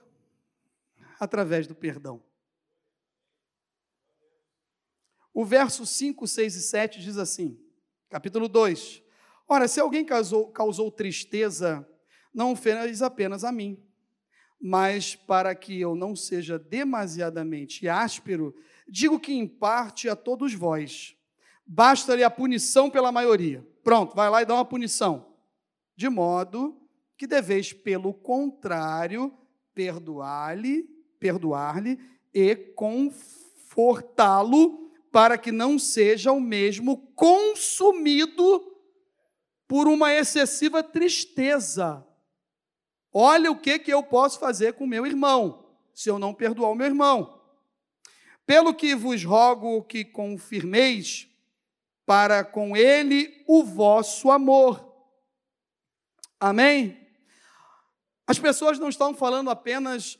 [1.20, 2.22] através do perdão.
[5.34, 7.58] O verso 5, 6 e 7 diz assim,
[8.10, 9.02] capítulo 2:
[9.48, 11.88] Ora, se alguém causou, causou tristeza,
[12.34, 13.82] não fez apenas a mim,
[14.60, 18.54] mas para que eu não seja demasiadamente áspero,
[18.88, 21.16] digo que em parte a todos vós.
[21.66, 23.66] Basta-lhe a punição pela maioria.
[23.82, 25.34] Pronto, vai lá e dá uma punição.
[25.96, 26.81] De modo
[27.22, 29.32] que deveis, pelo contrário,
[29.72, 31.96] perdoar-lhe perdoar-lhe
[32.34, 38.76] e confortá-lo para que não seja o mesmo consumido
[39.68, 42.04] por uma excessiva tristeza.
[43.12, 46.74] Olha o que, que eu posso fazer com meu irmão, se eu não perdoar o
[46.74, 47.40] meu irmão.
[48.44, 51.28] Pelo que vos rogo que confirmeis
[52.04, 54.92] para com ele o vosso amor.
[56.40, 57.00] Amém?
[58.32, 60.18] As pessoas não estão falando apenas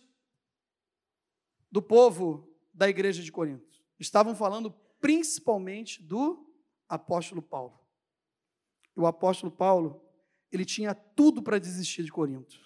[1.70, 3.82] do povo da igreja de Corinto.
[3.98, 4.70] Estavam falando
[5.00, 6.46] principalmente do
[6.86, 7.80] apóstolo Paulo.
[8.94, 10.04] O apóstolo Paulo,
[10.50, 12.60] ele tinha tudo para desistir de Corinto.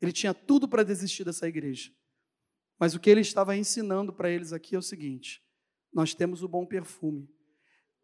[0.00, 1.92] Ele tinha tudo para desistir dessa igreja.
[2.78, 5.44] Mas o que ele estava ensinando para eles aqui é o seguinte:
[5.92, 7.28] nós temos o bom perfume.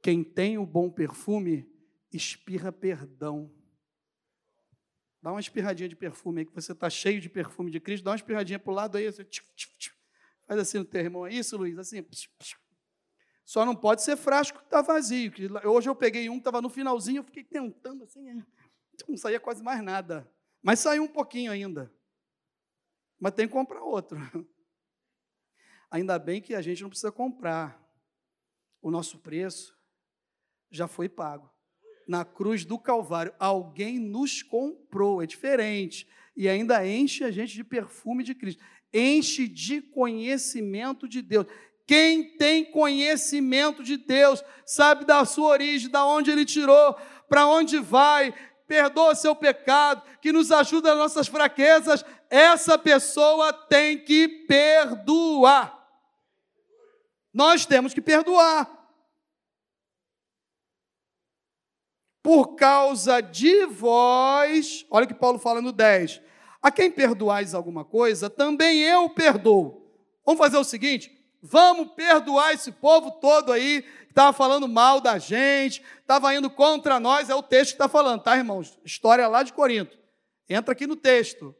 [0.03, 1.65] Quem tem o bom perfume,
[2.13, 3.57] espirra perdão.
[5.20, 8.12] Dá uma espirradinha de perfume aí, que você está cheio de perfume de Cristo, dá
[8.12, 9.24] uma espirradinha para o lado aí, assim.
[10.46, 11.76] Faz assim no teu irmão, é isso, Luiz?
[11.78, 12.07] Assim.
[13.44, 15.33] Só não pode ser frasco que está vazio.
[15.64, 18.44] Hoje eu peguei um que estava no finalzinho, eu fiquei tentando assim, é,
[19.09, 20.31] não saía quase mais nada.
[20.62, 21.92] Mas saiu um pouquinho ainda.
[23.18, 24.18] Mas tem que comprar outro.
[25.90, 27.83] Ainda bem que a gente não precisa comprar.
[28.83, 29.76] O nosso preço
[30.70, 31.50] já foi pago.
[32.09, 36.09] Na cruz do Calvário, alguém nos comprou, é diferente.
[36.35, 41.47] E ainda enche a gente de perfume de Cristo enche de conhecimento de Deus.
[41.87, 46.94] Quem tem conhecimento de Deus, sabe da sua origem, da onde ele tirou,
[47.29, 48.35] para onde vai,
[48.66, 55.77] perdoa seu pecado, que nos ajuda nas nossas fraquezas, essa pessoa tem que perdoar.
[57.33, 58.78] Nós temos que perdoar.
[62.29, 66.21] Por causa de vós, olha o que Paulo fala no 10
[66.61, 69.91] a quem perdoais alguma coisa, também eu perdoo.
[70.27, 71.11] Vamos fazer o seguinte:
[71.41, 77.01] vamos perdoar esse povo todo aí que estava falando mal da gente, estava indo contra
[77.01, 77.31] nós.
[77.31, 78.79] É o texto que está falando, tá, irmãos?
[78.85, 79.97] História lá de Corinto.
[80.51, 81.57] Entra aqui no texto.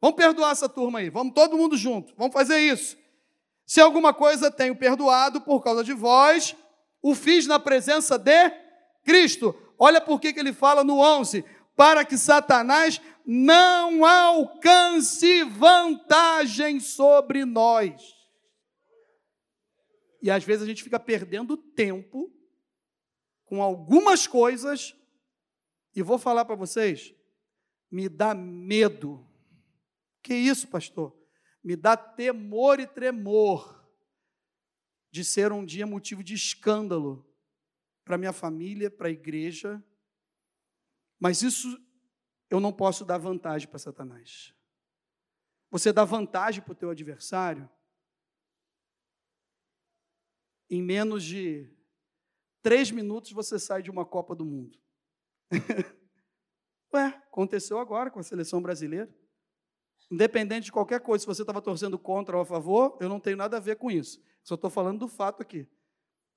[0.00, 2.96] Vamos perdoar essa turma aí, vamos todo mundo junto, vamos fazer isso.
[3.64, 6.56] Se alguma coisa tenho perdoado por causa de vós,
[7.00, 8.50] o fiz na presença de
[9.04, 9.54] Cristo.
[9.82, 11.42] Olha por que ele fala no 11:
[11.74, 18.14] para que Satanás não alcance vantagem sobre nós.
[20.20, 22.30] E às vezes a gente fica perdendo tempo
[23.46, 24.94] com algumas coisas,
[25.96, 27.14] e vou falar para vocês,
[27.90, 29.26] me dá medo.
[30.22, 31.16] Que isso, pastor?
[31.64, 33.82] Me dá temor e tremor
[35.10, 37.29] de ser um dia motivo de escândalo
[38.10, 39.80] para minha família, para a igreja.
[41.20, 41.80] Mas isso
[42.50, 44.52] eu não posso dar vantagem para Satanás.
[45.70, 47.70] Você dá vantagem para o teu adversário
[50.68, 51.72] em menos de
[52.60, 54.76] três minutos você sai de uma Copa do Mundo.
[56.92, 59.08] Ué, aconteceu agora com a seleção brasileira.
[60.10, 63.36] Independente de qualquer coisa, se você estava torcendo contra ou a favor, eu não tenho
[63.36, 64.20] nada a ver com isso.
[64.42, 65.68] Só estou falando do fato aqui.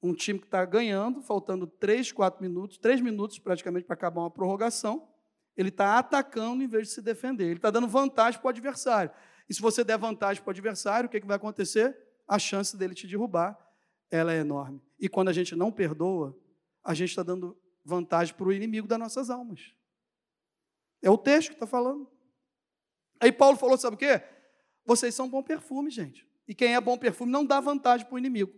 [0.04, 4.30] Um time que está ganhando, faltando três, quatro minutos, três minutos praticamente para acabar uma
[4.30, 5.08] prorrogação,
[5.56, 7.46] ele está atacando em vez de se defender.
[7.46, 9.12] Ele está dando vantagem para o adversário.
[9.50, 11.98] E se você der vantagem para o adversário, o que, que vai acontecer?
[12.28, 13.58] A chance dele te derrubar
[14.14, 14.80] ela é enorme.
[15.00, 16.38] E quando a gente não perdoa,
[16.84, 19.74] a gente está dando vantagem para o inimigo das nossas almas.
[21.02, 22.08] É o texto que está falando.
[23.20, 24.22] Aí Paulo falou: sabe o quê?
[24.86, 26.28] Vocês são bom perfume, gente.
[26.48, 28.54] E quem é bom perfume não dá vantagem para o inimigo.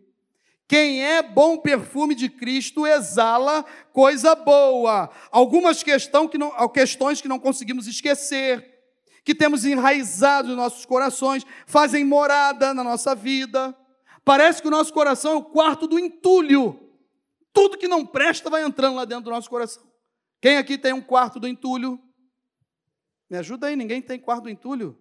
[0.68, 5.12] Quem é bom perfume de Cristo exala coisa boa.
[5.30, 8.74] Algumas questão que não, questões que não conseguimos esquecer,
[9.24, 13.76] que temos enraizado nos nossos corações, fazem morada na nossa vida.
[14.24, 16.80] Parece que o nosso coração é o quarto do entulho.
[17.54, 19.84] Tudo que não presta vai entrando lá dentro do nosso coração.
[20.42, 22.00] Quem aqui tem um quarto do entulho?
[23.30, 24.98] Me ajuda aí, ninguém tem quarto do entulho?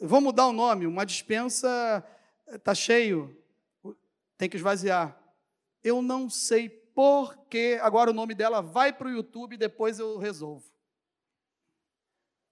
[0.00, 2.04] Vou mudar o nome, uma dispensa
[2.52, 3.36] está cheio,
[4.42, 5.16] tem que esvaziar.
[5.84, 10.18] Eu não sei porquê, agora o nome dela vai para o YouTube e depois eu
[10.18, 10.68] resolvo.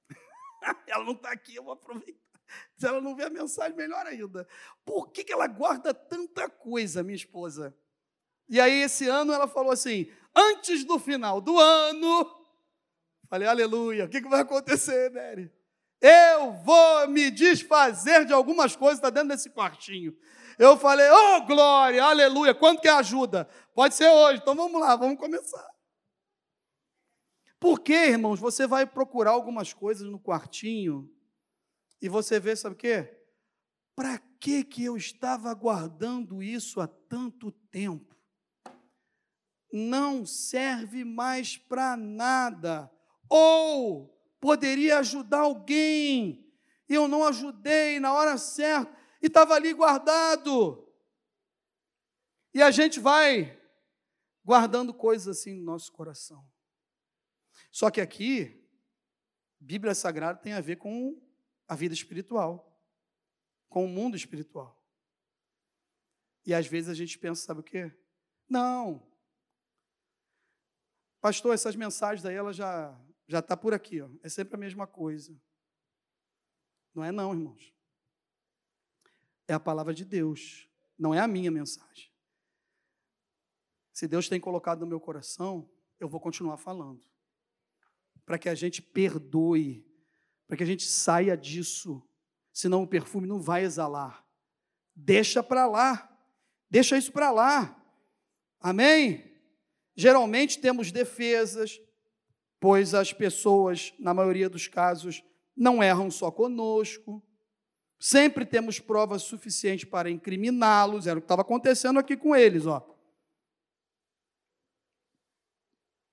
[0.87, 2.20] Ela não está aqui, eu vou aproveitar.
[2.76, 4.46] Se ela não vê a mensagem, melhor ainda.
[4.85, 7.76] Por que, que ela guarda tanta coisa, minha esposa?
[8.48, 12.44] E aí, esse ano, ela falou assim: antes do final do ano,
[13.29, 15.48] falei, aleluia, o que, que vai acontecer, Mary?
[16.00, 20.16] Eu vou me desfazer de algumas coisas que está dentro desse quartinho.
[20.61, 23.49] Eu falei, oh glória, aleluia, quanto que ajuda?
[23.75, 25.66] Pode ser hoje, então vamos lá, vamos começar.
[27.59, 31.11] Por que, irmãos, você vai procurar algumas coisas no quartinho
[31.99, 33.11] e você vê, sabe o quê?
[33.96, 38.14] Para que que eu estava guardando isso há tanto tempo?
[39.73, 42.92] Não serve mais para nada.
[43.31, 46.46] Ou poderia ajudar alguém.
[46.87, 50.87] Eu não ajudei na hora certa e estava ali guardado.
[52.53, 53.59] E a gente vai
[54.45, 56.45] guardando coisas assim no nosso coração.
[57.71, 58.67] Só que aqui,
[59.59, 61.21] Bíblia Sagrada tem a ver com
[61.69, 62.81] a vida espiritual,
[63.69, 64.77] com o mundo espiritual.
[66.45, 67.93] E às vezes a gente pensa, sabe o quê?
[68.49, 69.07] Não.
[71.21, 72.99] Pastor, essas mensagens aí, ela já
[73.31, 74.11] já está por aqui, ó.
[74.25, 75.41] É sempre a mesma coisa.
[76.93, 77.73] Não é não, irmãos.
[79.51, 82.11] É a palavra de Deus, não é a minha mensagem.
[83.93, 87.05] Se Deus tem colocado no meu coração, eu vou continuar falando.
[88.25, 89.91] Para que a gente perdoe
[90.51, 92.03] para que a gente saia disso,
[92.53, 94.27] senão o perfume não vai exalar.
[94.97, 96.11] Deixa para lá,
[96.69, 97.81] deixa isso para lá.
[98.59, 99.33] Amém?
[99.95, 101.81] Geralmente temos defesas,
[102.59, 105.23] pois as pessoas, na maioria dos casos,
[105.57, 107.23] não erram só conosco.
[108.01, 112.83] Sempre temos provas suficientes para incriminá-los, era o que estava acontecendo aqui com eles, ó.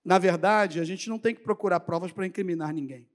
[0.04, 3.10] Na verdade, a gente não tem que procurar provas para incriminar ninguém.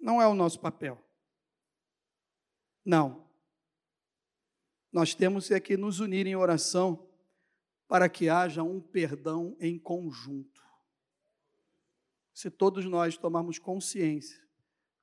[0.00, 0.98] Não é o nosso papel.
[2.82, 3.30] Não.
[4.90, 7.06] Nós temos é que nos unir em oração
[7.86, 10.62] para que haja um perdão em conjunto.
[12.32, 14.42] Se todos nós tomarmos consciência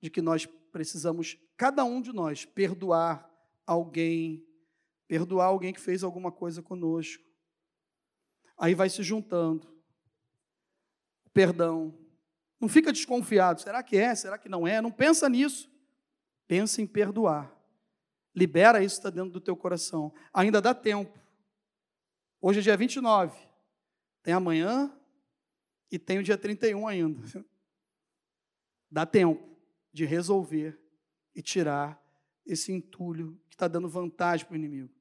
[0.01, 3.29] de que nós precisamos, cada um de nós, perdoar
[3.65, 4.45] alguém,
[5.07, 7.23] perdoar alguém que fez alguma coisa conosco.
[8.57, 9.67] Aí vai se juntando.
[11.33, 11.97] Perdão,
[12.59, 13.61] não fica desconfiado.
[13.61, 14.13] Será que é?
[14.15, 14.81] Será que não é?
[14.81, 15.71] Não pensa nisso.
[16.47, 17.55] Pensa em perdoar.
[18.35, 20.13] Libera isso que está dentro do teu coração.
[20.33, 21.17] Ainda dá tempo.
[22.41, 23.37] Hoje é dia 29.
[24.23, 24.93] Tem amanhã
[25.91, 27.21] e tem o dia 31 ainda.
[28.91, 29.48] Dá tempo
[29.91, 30.79] de resolver
[31.35, 32.01] e tirar
[32.45, 34.93] esse entulho que está dando vantagem para o inimigo.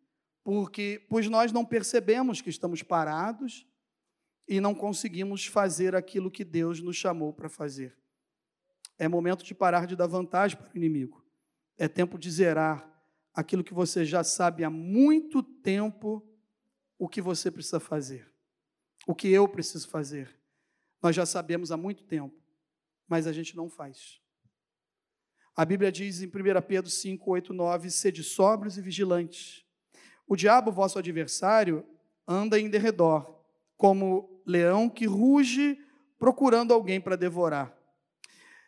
[0.44, 3.66] Porque, pois nós não percebemos que estamos parados
[4.46, 7.96] e não conseguimos fazer aquilo que Deus nos chamou para fazer.
[8.98, 11.24] É momento de parar de dar vantagem para o inimigo.
[11.76, 12.88] É tempo de zerar
[13.34, 16.26] aquilo que você já sabe há muito tempo
[16.98, 18.28] o que você precisa fazer.
[19.06, 20.36] O que eu preciso fazer.
[21.00, 22.34] Nós já sabemos há muito tempo,
[23.06, 24.20] mas a gente não faz.
[25.58, 26.30] A Bíblia diz em 1
[26.68, 29.64] Pedro 5, 8, 9: Sede sóbrios e vigilantes.
[30.24, 31.84] O diabo, vosso adversário,
[32.28, 33.42] anda em derredor,
[33.76, 35.76] como leão que ruge
[36.16, 37.76] procurando alguém para devorar.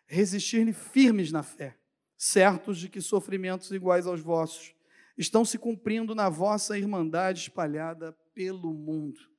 [0.04, 1.78] Resistir-lhe firmes na fé,
[2.16, 4.74] certos de que sofrimentos iguais aos vossos
[5.16, 9.30] estão se cumprindo na vossa irmandade espalhada pelo mundo.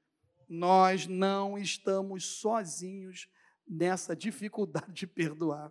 [0.48, 3.28] nós não estamos sozinhos
[3.68, 5.70] nessa dificuldade de perdoar.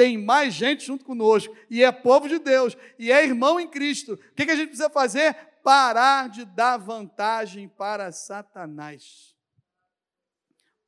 [0.00, 4.14] Tem mais gente junto conosco, e é povo de Deus, e é irmão em Cristo.
[4.14, 5.34] O que a gente precisa fazer?
[5.62, 9.36] Parar de dar vantagem para Satanás.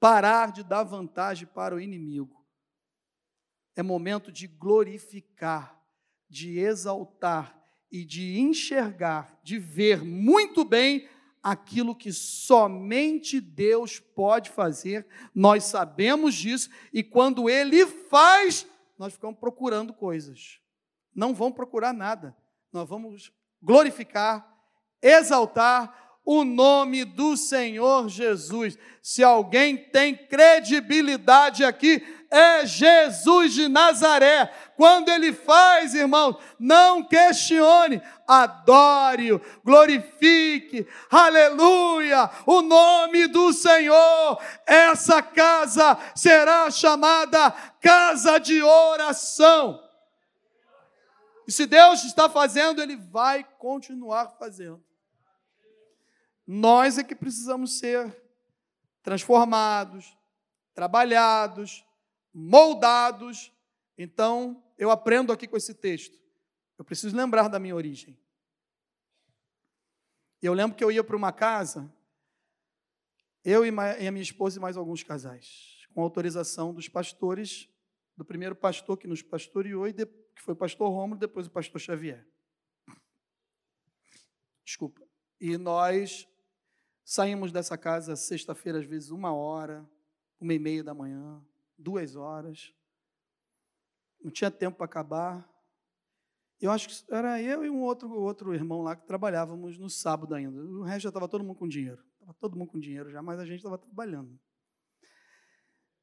[0.01, 2.43] Parar de dar vantagem para o inimigo.
[3.77, 5.79] É momento de glorificar,
[6.27, 7.55] de exaltar
[7.91, 11.07] e de enxergar, de ver muito bem
[11.43, 18.67] aquilo que somente Deus pode fazer, nós sabemos disso, e quando Ele faz,
[19.03, 20.61] nós ficamos procurando coisas.
[21.13, 22.37] Não vamos procurar nada,
[22.73, 24.49] nós vamos glorificar,
[25.03, 28.79] exaltar o nome do Senhor Jesus.
[29.03, 32.01] Se alguém tem credibilidade aqui,
[32.33, 34.53] é Jesus de Nazaré.
[34.75, 44.43] Quando ele faz, irmão, não questione, adore-o, glorifique, aleluia, o nome do Senhor.
[44.67, 49.81] Essa casa será chamada casa de oração.
[51.47, 54.83] E se Deus está fazendo, ele vai continuar fazendo.
[56.47, 58.17] Nós é que precisamos ser
[59.03, 60.17] transformados,
[60.75, 61.85] trabalhados,
[62.33, 63.53] moldados.
[63.97, 66.19] Então, eu aprendo aqui com esse texto.
[66.79, 68.19] Eu preciso lembrar da minha origem.
[70.41, 71.93] Eu lembro que eu ia para uma casa,
[73.45, 77.69] eu e a minha esposa e mais alguns casais, com autorização dos pastores,
[78.17, 81.81] do primeiro pastor que nos pastoreou, e que foi o pastor Romulo, depois o pastor
[81.81, 82.27] Xavier.
[84.65, 85.01] Desculpa.
[85.41, 86.29] E nós
[87.05, 89.89] saímos dessa casa sexta-feira, às vezes, uma hora,
[90.41, 91.45] uma e meia da manhã,
[91.83, 92.73] duas horas.
[94.23, 95.49] Não tinha tempo para acabar.
[96.61, 100.35] Eu acho que era eu e um outro, outro irmão lá que trabalhávamos no sábado
[100.35, 100.61] ainda.
[100.63, 102.01] O resto já estava todo mundo com dinheiro.
[102.15, 104.39] Estava todo mundo com dinheiro já, mas a gente estava trabalhando.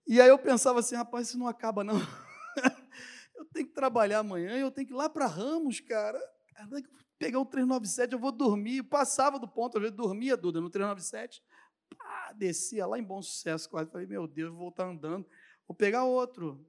[0.05, 1.95] E aí eu pensava assim, rapaz, isso não acaba não.
[3.35, 6.19] eu tenho que trabalhar amanhã, eu tenho que ir lá para Ramos, cara.
[7.17, 8.83] Pegar o 397, eu vou dormir.
[8.83, 11.41] Passava do ponto, às vezes dormia, Duda, no 397.
[11.97, 13.89] Pá, descia lá em bom sucesso quase.
[13.89, 15.25] Falei, meu Deus, vou voltar andando.
[15.69, 16.67] Vou pegar outro.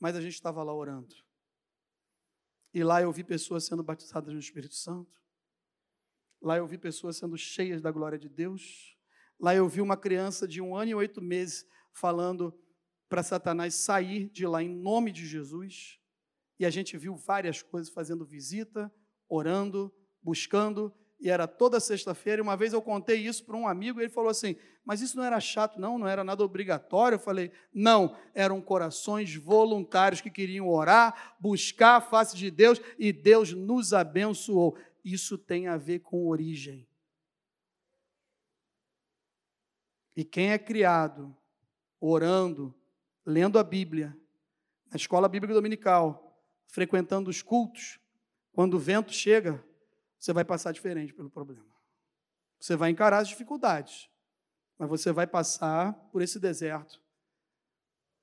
[0.00, 1.14] Mas a gente estava lá orando.
[2.72, 5.20] E lá eu vi pessoas sendo batizadas no Espírito Santo.
[6.40, 8.96] Lá eu vi pessoas sendo cheias da glória de Deus.
[9.38, 12.58] Lá eu vi uma criança de um ano e oito meses falando
[13.06, 16.00] para Satanás sair de lá em nome de Jesus.
[16.58, 18.90] E a gente viu várias coisas fazendo visita,
[19.28, 22.42] orando, buscando e era toda sexta-feira.
[22.42, 25.24] Uma vez eu contei isso para um amigo e ele falou assim: Mas isso não
[25.24, 25.98] era chato, não?
[25.98, 27.16] Não era nada obrigatório?
[27.16, 33.12] Eu falei: Não, eram corações voluntários que queriam orar, buscar a face de Deus e
[33.12, 34.76] Deus nos abençoou.
[35.04, 36.86] Isso tem a ver com origem.
[40.14, 41.36] E quem é criado
[42.00, 42.74] orando,
[43.24, 44.16] lendo a Bíblia,
[44.90, 47.98] na escola bíblica dominical, frequentando os cultos,
[48.52, 49.62] quando o vento chega,
[50.26, 51.64] você vai passar diferente pelo problema.
[52.58, 54.10] Você vai encarar as dificuldades,
[54.76, 57.00] mas você vai passar por esse deserto.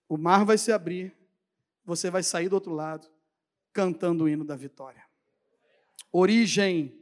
[0.10, 1.16] O mar vai se abrir,
[1.86, 3.10] você vai sair do outro lado
[3.72, 5.01] cantando o hino da vitória.
[6.12, 7.01] Origem.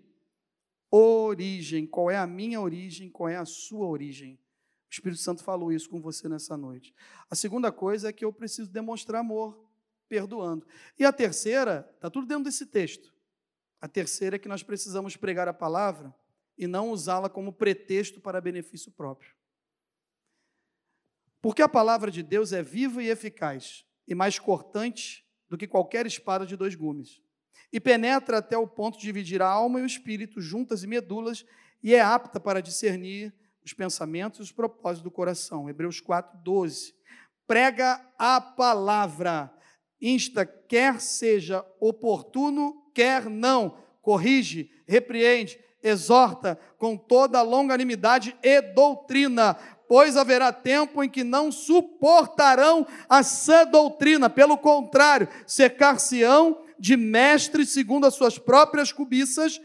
[0.91, 1.87] Origem.
[1.87, 3.09] Qual é a minha origem?
[3.09, 4.35] Qual é a sua origem?
[4.87, 6.93] O Espírito Santo falou isso com você nessa noite.
[7.27, 9.67] A segunda coisa é que eu preciso demonstrar amor
[10.07, 10.63] perdoando.
[10.99, 13.10] E a terceira, está tudo dentro desse texto.
[13.81, 16.13] A terceira é que nós precisamos pregar a palavra
[16.55, 19.33] e não usá-la como pretexto para benefício próprio.
[21.41, 26.05] Porque a palavra de Deus é viva e eficaz e mais cortante do que qualquer
[26.05, 27.19] espada de dois gumes.
[27.73, 31.43] E penetra até o ponto de dividir a alma e o espírito, juntas e medulas,
[31.81, 33.33] e é apta para discernir
[33.65, 35.67] os pensamentos e os propósitos do coração.
[35.67, 36.93] Hebreus 4, 12.
[37.47, 39.51] Prega a palavra,
[39.99, 49.55] insta, quer seja oportuno quer não, corrige, repreende, exorta com toda longanimidade e doutrina,
[49.87, 57.69] pois haverá tempo em que não suportarão a sã doutrina, pelo contrário, secar-se-ão de mestres
[57.69, 59.59] segundo as suas próprias cobiças,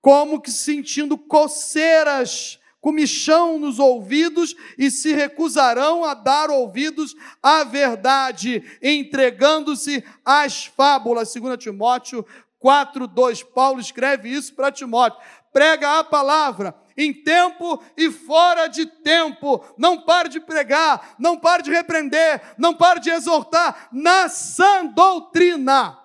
[0.00, 8.62] como que sentindo coceiras, comichão nos ouvidos e se recusarão a dar ouvidos à verdade,
[8.82, 12.24] entregando-se às fábulas, 2 Timóteo
[12.58, 13.42] 4:2.
[13.42, 15.20] Paulo escreve isso para Timóteo.
[15.52, 19.64] Prega a palavra em tempo e fora de tempo.
[19.76, 25.98] Não pare de pregar, não pare de repreender, não pare de exortar na sã doutrina.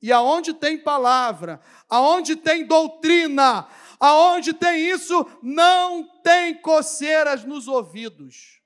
[0.00, 3.68] E aonde tem palavra, aonde tem doutrina,
[4.00, 8.62] Aonde tem isso, não tem coceiras nos ouvidos.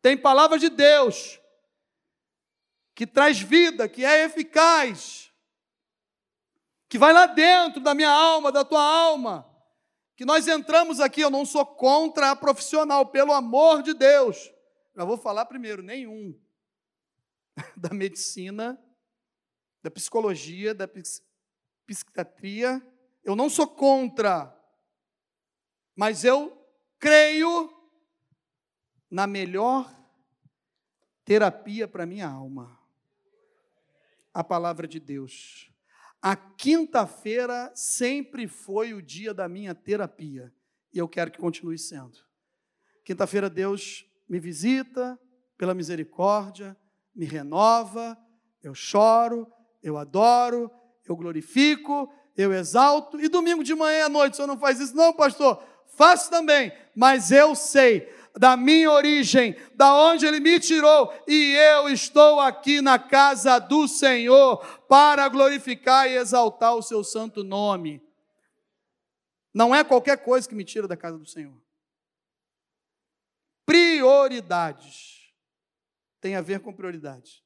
[0.00, 1.38] Tem palavra de Deus
[2.94, 5.25] que traz vida, que é eficaz,
[6.88, 9.48] que vai lá dentro da minha alma, da tua alma.
[10.16, 14.50] Que nós entramos aqui, eu não sou contra a profissional, pelo amor de Deus.
[14.94, 16.38] Já vou falar primeiro, nenhum.
[17.76, 18.78] Da medicina,
[19.82, 20.88] da psicologia, da
[21.86, 22.82] psiquiatria,
[23.24, 24.54] eu não sou contra,
[25.94, 26.56] mas eu
[26.98, 27.72] creio
[29.10, 29.90] na melhor
[31.24, 32.78] terapia para minha alma.
[34.34, 35.72] A palavra de Deus.
[36.22, 40.52] A quinta-feira sempre foi o dia da minha terapia
[40.92, 42.18] e eu quero que continue sendo.
[43.04, 45.18] Quinta-feira Deus me visita
[45.56, 46.76] pela misericórdia,
[47.14, 48.18] me renova,
[48.62, 49.46] eu choro,
[49.82, 50.70] eu adoro,
[51.08, 54.94] eu glorifico, eu exalto, e domingo de manhã à noite, o senhor não faz isso,
[54.94, 55.62] não, pastor?
[55.96, 61.88] Faço também, mas eu sei da minha origem, da onde ele me tirou, e eu
[61.88, 68.02] estou aqui na casa do Senhor para glorificar e exaltar o seu santo nome.
[69.54, 71.56] Não é qualquer coisa que me tira da casa do Senhor.
[73.64, 75.32] Prioridades.
[76.20, 77.42] Tem a ver com prioridades.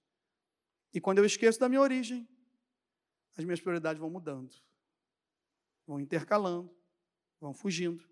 [0.92, 2.28] E quando eu esqueço da minha origem,
[3.36, 4.50] as minhas prioridades vão mudando
[5.90, 6.72] vão intercalando,
[7.40, 8.08] vão fugindo,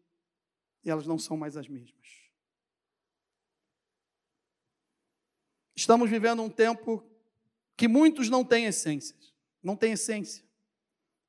[0.84, 2.27] e elas não são mais as mesmas.
[5.78, 7.08] Estamos vivendo um tempo
[7.76, 9.16] que muitos não têm essência,
[9.62, 10.44] não têm essência,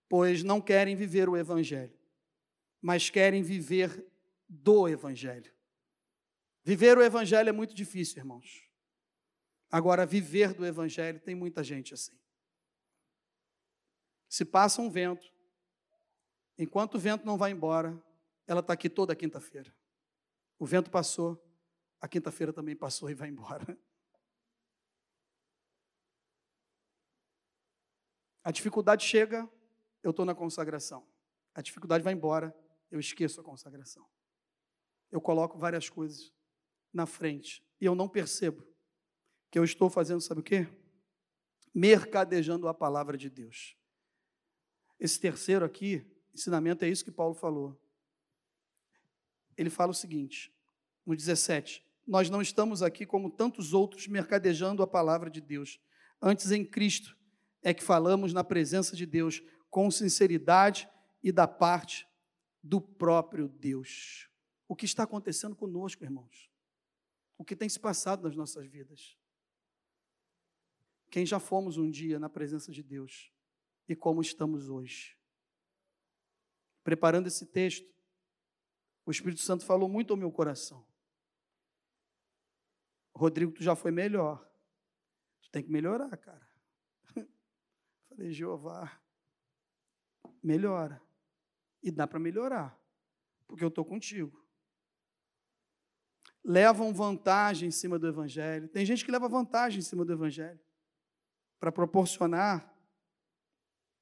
[0.08, 1.94] pois não querem viver o Evangelho,
[2.82, 4.04] mas querem viver
[4.48, 5.54] do Evangelho.
[6.64, 8.68] Viver o Evangelho é muito difícil, irmãos.
[9.70, 12.18] Agora, viver do Evangelho tem muita gente assim.
[14.28, 15.32] Se passa um vento,
[16.62, 17.98] Enquanto o vento não vai embora,
[18.46, 19.74] ela está aqui toda quinta-feira.
[20.60, 21.42] O vento passou,
[22.02, 23.78] a quinta-feira também passou e vai embora.
[28.50, 29.48] A dificuldade chega,
[30.02, 31.06] eu estou na consagração.
[31.54, 32.52] A dificuldade vai embora,
[32.90, 34.04] eu esqueço a consagração.
[35.12, 36.34] Eu coloco várias coisas
[36.92, 38.66] na frente e eu não percebo
[39.52, 40.68] que eu estou fazendo, sabe o quê?
[41.76, 43.78] Mercadejando a palavra de Deus.
[45.00, 47.80] Esse terceiro aqui, ensinamento é isso que Paulo falou.
[49.56, 50.52] Ele fala o seguinte,
[51.06, 55.80] no 17: Nós não estamos aqui como tantos outros mercadejando a palavra de Deus.
[56.20, 57.19] Antes, em Cristo,
[57.62, 60.90] é que falamos na presença de Deus com sinceridade
[61.24, 62.08] e da parte
[62.64, 64.30] do próprio Deus.
[64.68, 66.50] O que está acontecendo conosco, irmãos?
[67.38, 69.18] O que tem se passado nas nossas vidas?
[71.10, 73.32] Quem já fomos um dia na presença de Deus
[73.88, 75.20] e como estamos hoje?
[76.90, 77.88] preparando esse texto,
[79.06, 80.84] o Espírito Santo falou muito ao meu coração.
[83.14, 84.44] Rodrigo, tu já foi melhor.
[85.44, 86.49] Tu tem que melhorar, cara.
[88.20, 89.00] Falei, Jeová,
[90.44, 91.02] melhora.
[91.82, 92.78] E dá para melhorar,
[93.48, 94.46] porque eu estou contigo.
[96.44, 98.68] Levam vantagem em cima do Evangelho.
[98.68, 100.60] Tem gente que leva vantagem em cima do Evangelho
[101.62, 102.70] para proporcionar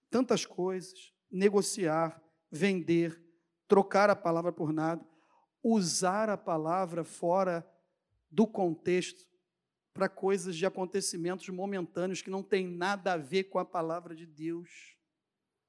[0.10, 3.24] tantas coisas, negociar, vender,
[3.68, 5.08] trocar a palavra por nada,
[5.62, 7.64] usar a palavra fora
[8.32, 9.28] do contexto
[9.98, 14.28] para coisas de acontecimentos momentâneos que não tem nada a ver com a palavra de
[14.28, 14.96] Deus.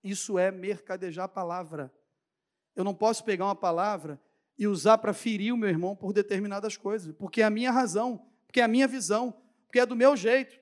[0.04, 1.90] Isso é mercadejar a palavra.
[2.76, 4.20] Eu não posso pegar uma palavra
[4.58, 8.22] e usar para ferir o meu irmão por determinadas coisas, porque é a minha razão,
[8.46, 10.60] porque é a minha visão, porque é do meu jeito.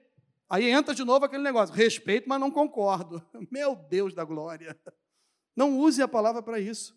[0.48, 3.20] Aí entra de novo aquele negócio, respeito, mas não concordo.
[3.50, 4.78] Meu Deus da glória.
[5.56, 6.96] Não use a palavra para isso.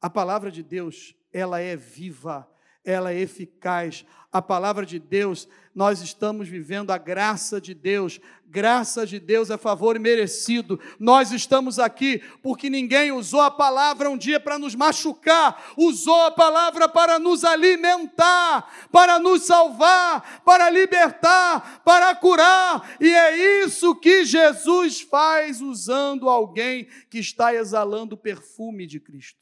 [0.00, 2.50] A palavra de Deus, ela é viva,
[2.84, 4.04] ela é eficaz.
[4.30, 8.20] A palavra de Deus, nós estamos vivendo a graça de Deus.
[8.44, 10.78] Graça de Deus é favor merecido.
[10.98, 16.30] Nós estamos aqui porque ninguém usou a palavra um dia para nos machucar, usou a
[16.30, 22.96] palavra para nos alimentar, para nos salvar, para libertar, para curar.
[23.00, 29.40] E é isso que Jesus faz usando alguém que está exalando o perfume de Cristo.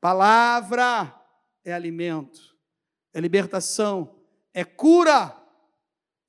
[0.00, 1.15] Palavra
[1.66, 2.56] é alimento,
[3.12, 5.36] é libertação, é cura.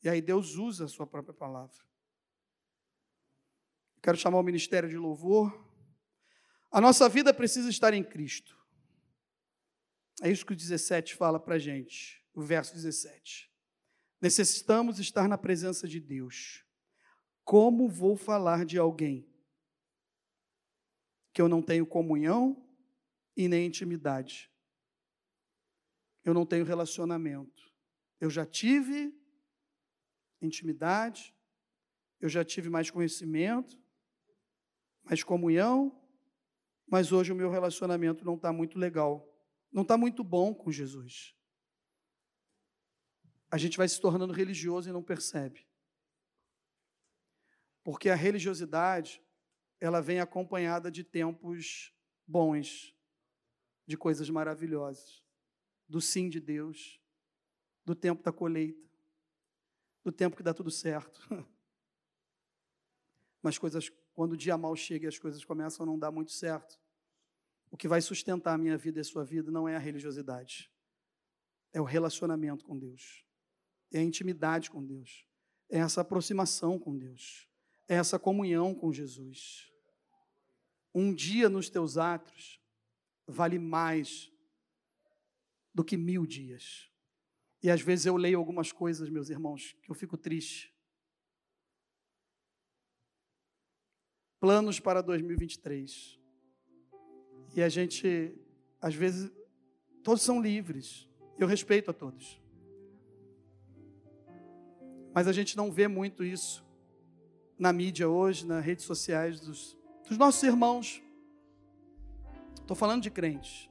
[0.04, 1.78] E aí Deus usa a sua própria palavra.
[4.02, 5.64] Quero chamar o ministério de louvor.
[6.72, 8.58] A nossa vida precisa estar em Cristo.
[10.24, 13.54] É isso que o 17 fala para a gente, o verso 17.
[14.20, 16.66] Necessitamos estar na presença de Deus.
[17.44, 19.30] Como vou falar de alguém
[21.32, 22.68] que eu não tenho comunhão
[23.36, 24.52] e nem intimidade.
[26.28, 27.74] Eu não tenho relacionamento.
[28.20, 29.18] Eu já tive
[30.42, 31.34] intimidade,
[32.20, 33.82] eu já tive mais conhecimento,
[35.06, 36.06] mais comunhão,
[36.86, 39.26] mas hoje o meu relacionamento não está muito legal,
[39.72, 41.34] não está muito bom com Jesus.
[43.50, 45.66] A gente vai se tornando religioso e não percebe.
[47.86, 49.24] Porque a religiosidade,
[49.80, 51.96] ela vem acompanhada de tempos
[52.28, 52.94] bons,
[53.86, 55.26] de coisas maravilhosas,
[55.88, 57.00] do sim de Deus,
[57.86, 58.88] do tempo da colheita,
[60.04, 61.22] do tempo que dá tudo certo.
[63.42, 66.32] Mas coisas, quando o dia mal chega e as coisas começam a não dar muito
[66.32, 66.80] certo,
[67.70, 70.72] o que vai sustentar a minha vida e a sua vida não é a religiosidade,
[71.74, 73.26] é o relacionamento com Deus,
[73.92, 75.26] é a intimidade com Deus,
[75.70, 77.48] é essa aproximação com Deus,
[77.88, 79.72] é essa comunhão com Jesus.
[80.94, 82.62] Um dia nos teus atos
[83.28, 84.32] vale mais
[85.78, 86.90] do que mil dias.
[87.62, 90.74] E às vezes eu leio algumas coisas, meus irmãos, que eu fico triste.
[94.40, 96.20] Planos para 2023.
[97.56, 98.36] E a gente,
[98.82, 99.32] às vezes,
[100.04, 101.08] todos são livres.
[101.38, 102.42] Eu respeito a todos.
[105.14, 106.66] Mas a gente não vê muito isso
[107.56, 109.78] na mídia hoje, nas redes sociais dos,
[110.10, 111.04] dos nossos irmãos.
[112.56, 113.70] Estou falando de crentes.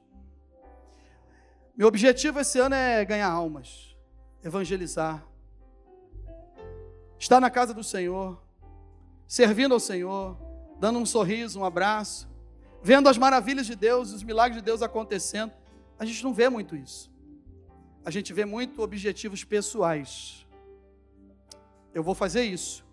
[1.77, 3.95] Meu objetivo esse ano é ganhar almas,
[4.43, 5.23] evangelizar,
[7.19, 8.41] estar na casa do Senhor,
[9.27, 10.35] servindo ao Senhor,
[10.79, 12.27] dando um sorriso, um abraço,
[12.81, 15.53] vendo as maravilhas de Deus, os milagres de Deus acontecendo.
[15.99, 17.11] A gente não vê muito isso.
[18.03, 20.47] A gente vê muito objetivos pessoais.
[21.93, 22.83] Eu vou fazer isso.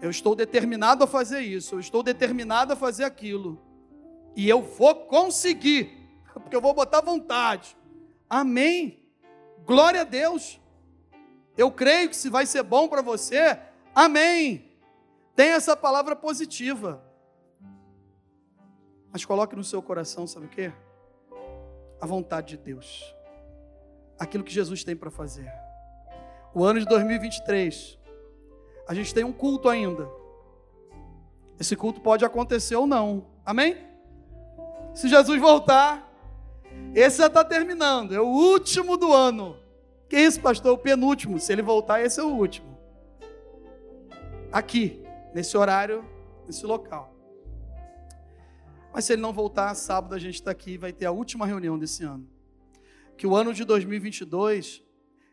[0.00, 1.74] Eu estou determinado a fazer isso.
[1.74, 3.60] Eu estou determinado a fazer aquilo.
[4.36, 5.90] E eu vou conseguir,
[6.32, 7.76] porque eu vou botar vontade.
[8.28, 9.02] Amém.
[9.64, 10.60] Glória a Deus.
[11.56, 13.58] Eu creio que se vai ser bom para você,
[13.94, 14.72] amém.
[15.36, 17.02] Tem essa palavra positiva.
[19.12, 20.72] Mas coloque no seu coração, sabe o que?
[22.00, 23.14] A vontade de Deus.
[24.18, 25.50] Aquilo que Jesus tem para fazer.
[26.52, 27.98] O ano de 2023,
[28.88, 30.08] a gente tem um culto ainda.
[31.58, 33.26] Esse culto pode acontecer ou não.
[33.44, 33.76] Amém?
[34.94, 36.03] Se Jesus voltar,
[36.94, 39.56] esse já está terminando, é o último do ano.
[40.08, 40.72] Que isso, pastor?
[40.72, 41.40] O penúltimo.
[41.40, 42.78] Se ele voltar, esse é o último.
[44.52, 45.02] Aqui,
[45.34, 46.04] nesse horário,
[46.46, 47.12] nesse local.
[48.92, 51.76] Mas se ele não voltar, sábado a gente está aqui, vai ter a última reunião
[51.76, 52.28] desse ano.
[53.16, 54.84] Que o ano de 2022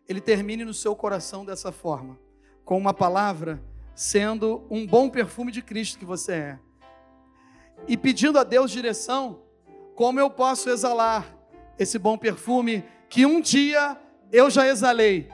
[0.10, 2.20] ele termine no seu coração dessa forma,
[2.66, 3.62] com uma palavra
[3.94, 6.60] sendo um bom perfume de Cristo que você é.
[7.88, 9.44] E pedindo a Deus direção
[9.96, 11.38] como eu posso exalar
[11.82, 13.98] esse bom perfume que um dia
[14.32, 15.30] eu já exalei,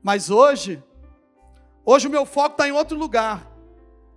[0.00, 0.80] mas hoje,
[1.84, 3.50] hoje o meu foco está em outro lugar.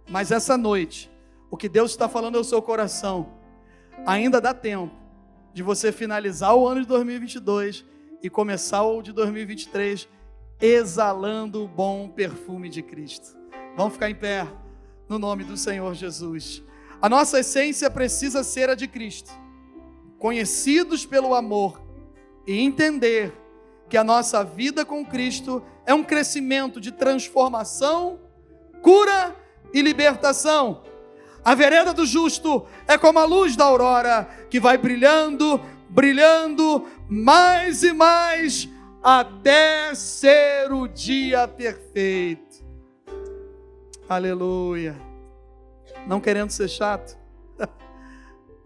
[0.07, 1.09] Mas essa noite,
[1.49, 3.33] o que Deus está falando ao seu coração,
[4.05, 4.93] ainda dá tempo
[5.53, 7.83] de você finalizar o ano de 2022
[8.21, 10.07] e começar o de 2023
[10.61, 13.35] exalando o bom perfume de Cristo.
[13.75, 14.47] Vamos ficar em pé
[15.09, 16.61] no nome do Senhor Jesus.
[17.01, 19.31] A nossa essência precisa ser a de Cristo
[20.21, 21.81] conhecidos pelo amor
[22.45, 23.33] e entender
[23.89, 28.19] que a nossa vida com Cristo é um crescimento de transformação,
[28.83, 29.35] cura
[29.73, 30.83] e libertação.
[31.43, 35.59] A vereda do justo é como a luz da aurora que vai brilhando,
[35.89, 38.69] brilhando mais e mais
[39.03, 42.63] até ser o dia perfeito.
[44.07, 44.95] Aleluia.
[46.05, 47.17] Não querendo ser chato,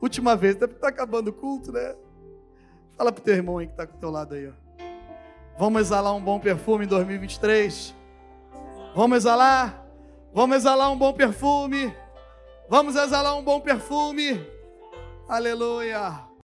[0.06, 1.96] Última vez, deve estar acabando o culto, né?
[2.96, 4.52] Fala pro teu irmão aí que está com o teu lado aí, ó.
[5.58, 7.96] Vamos exalar um bom perfume em 2023?
[8.94, 9.84] Vamos exalar?
[10.32, 11.92] Vamos exalar um bom perfume?
[12.70, 14.46] Vamos exalar um bom perfume?
[15.28, 16.25] Aleluia!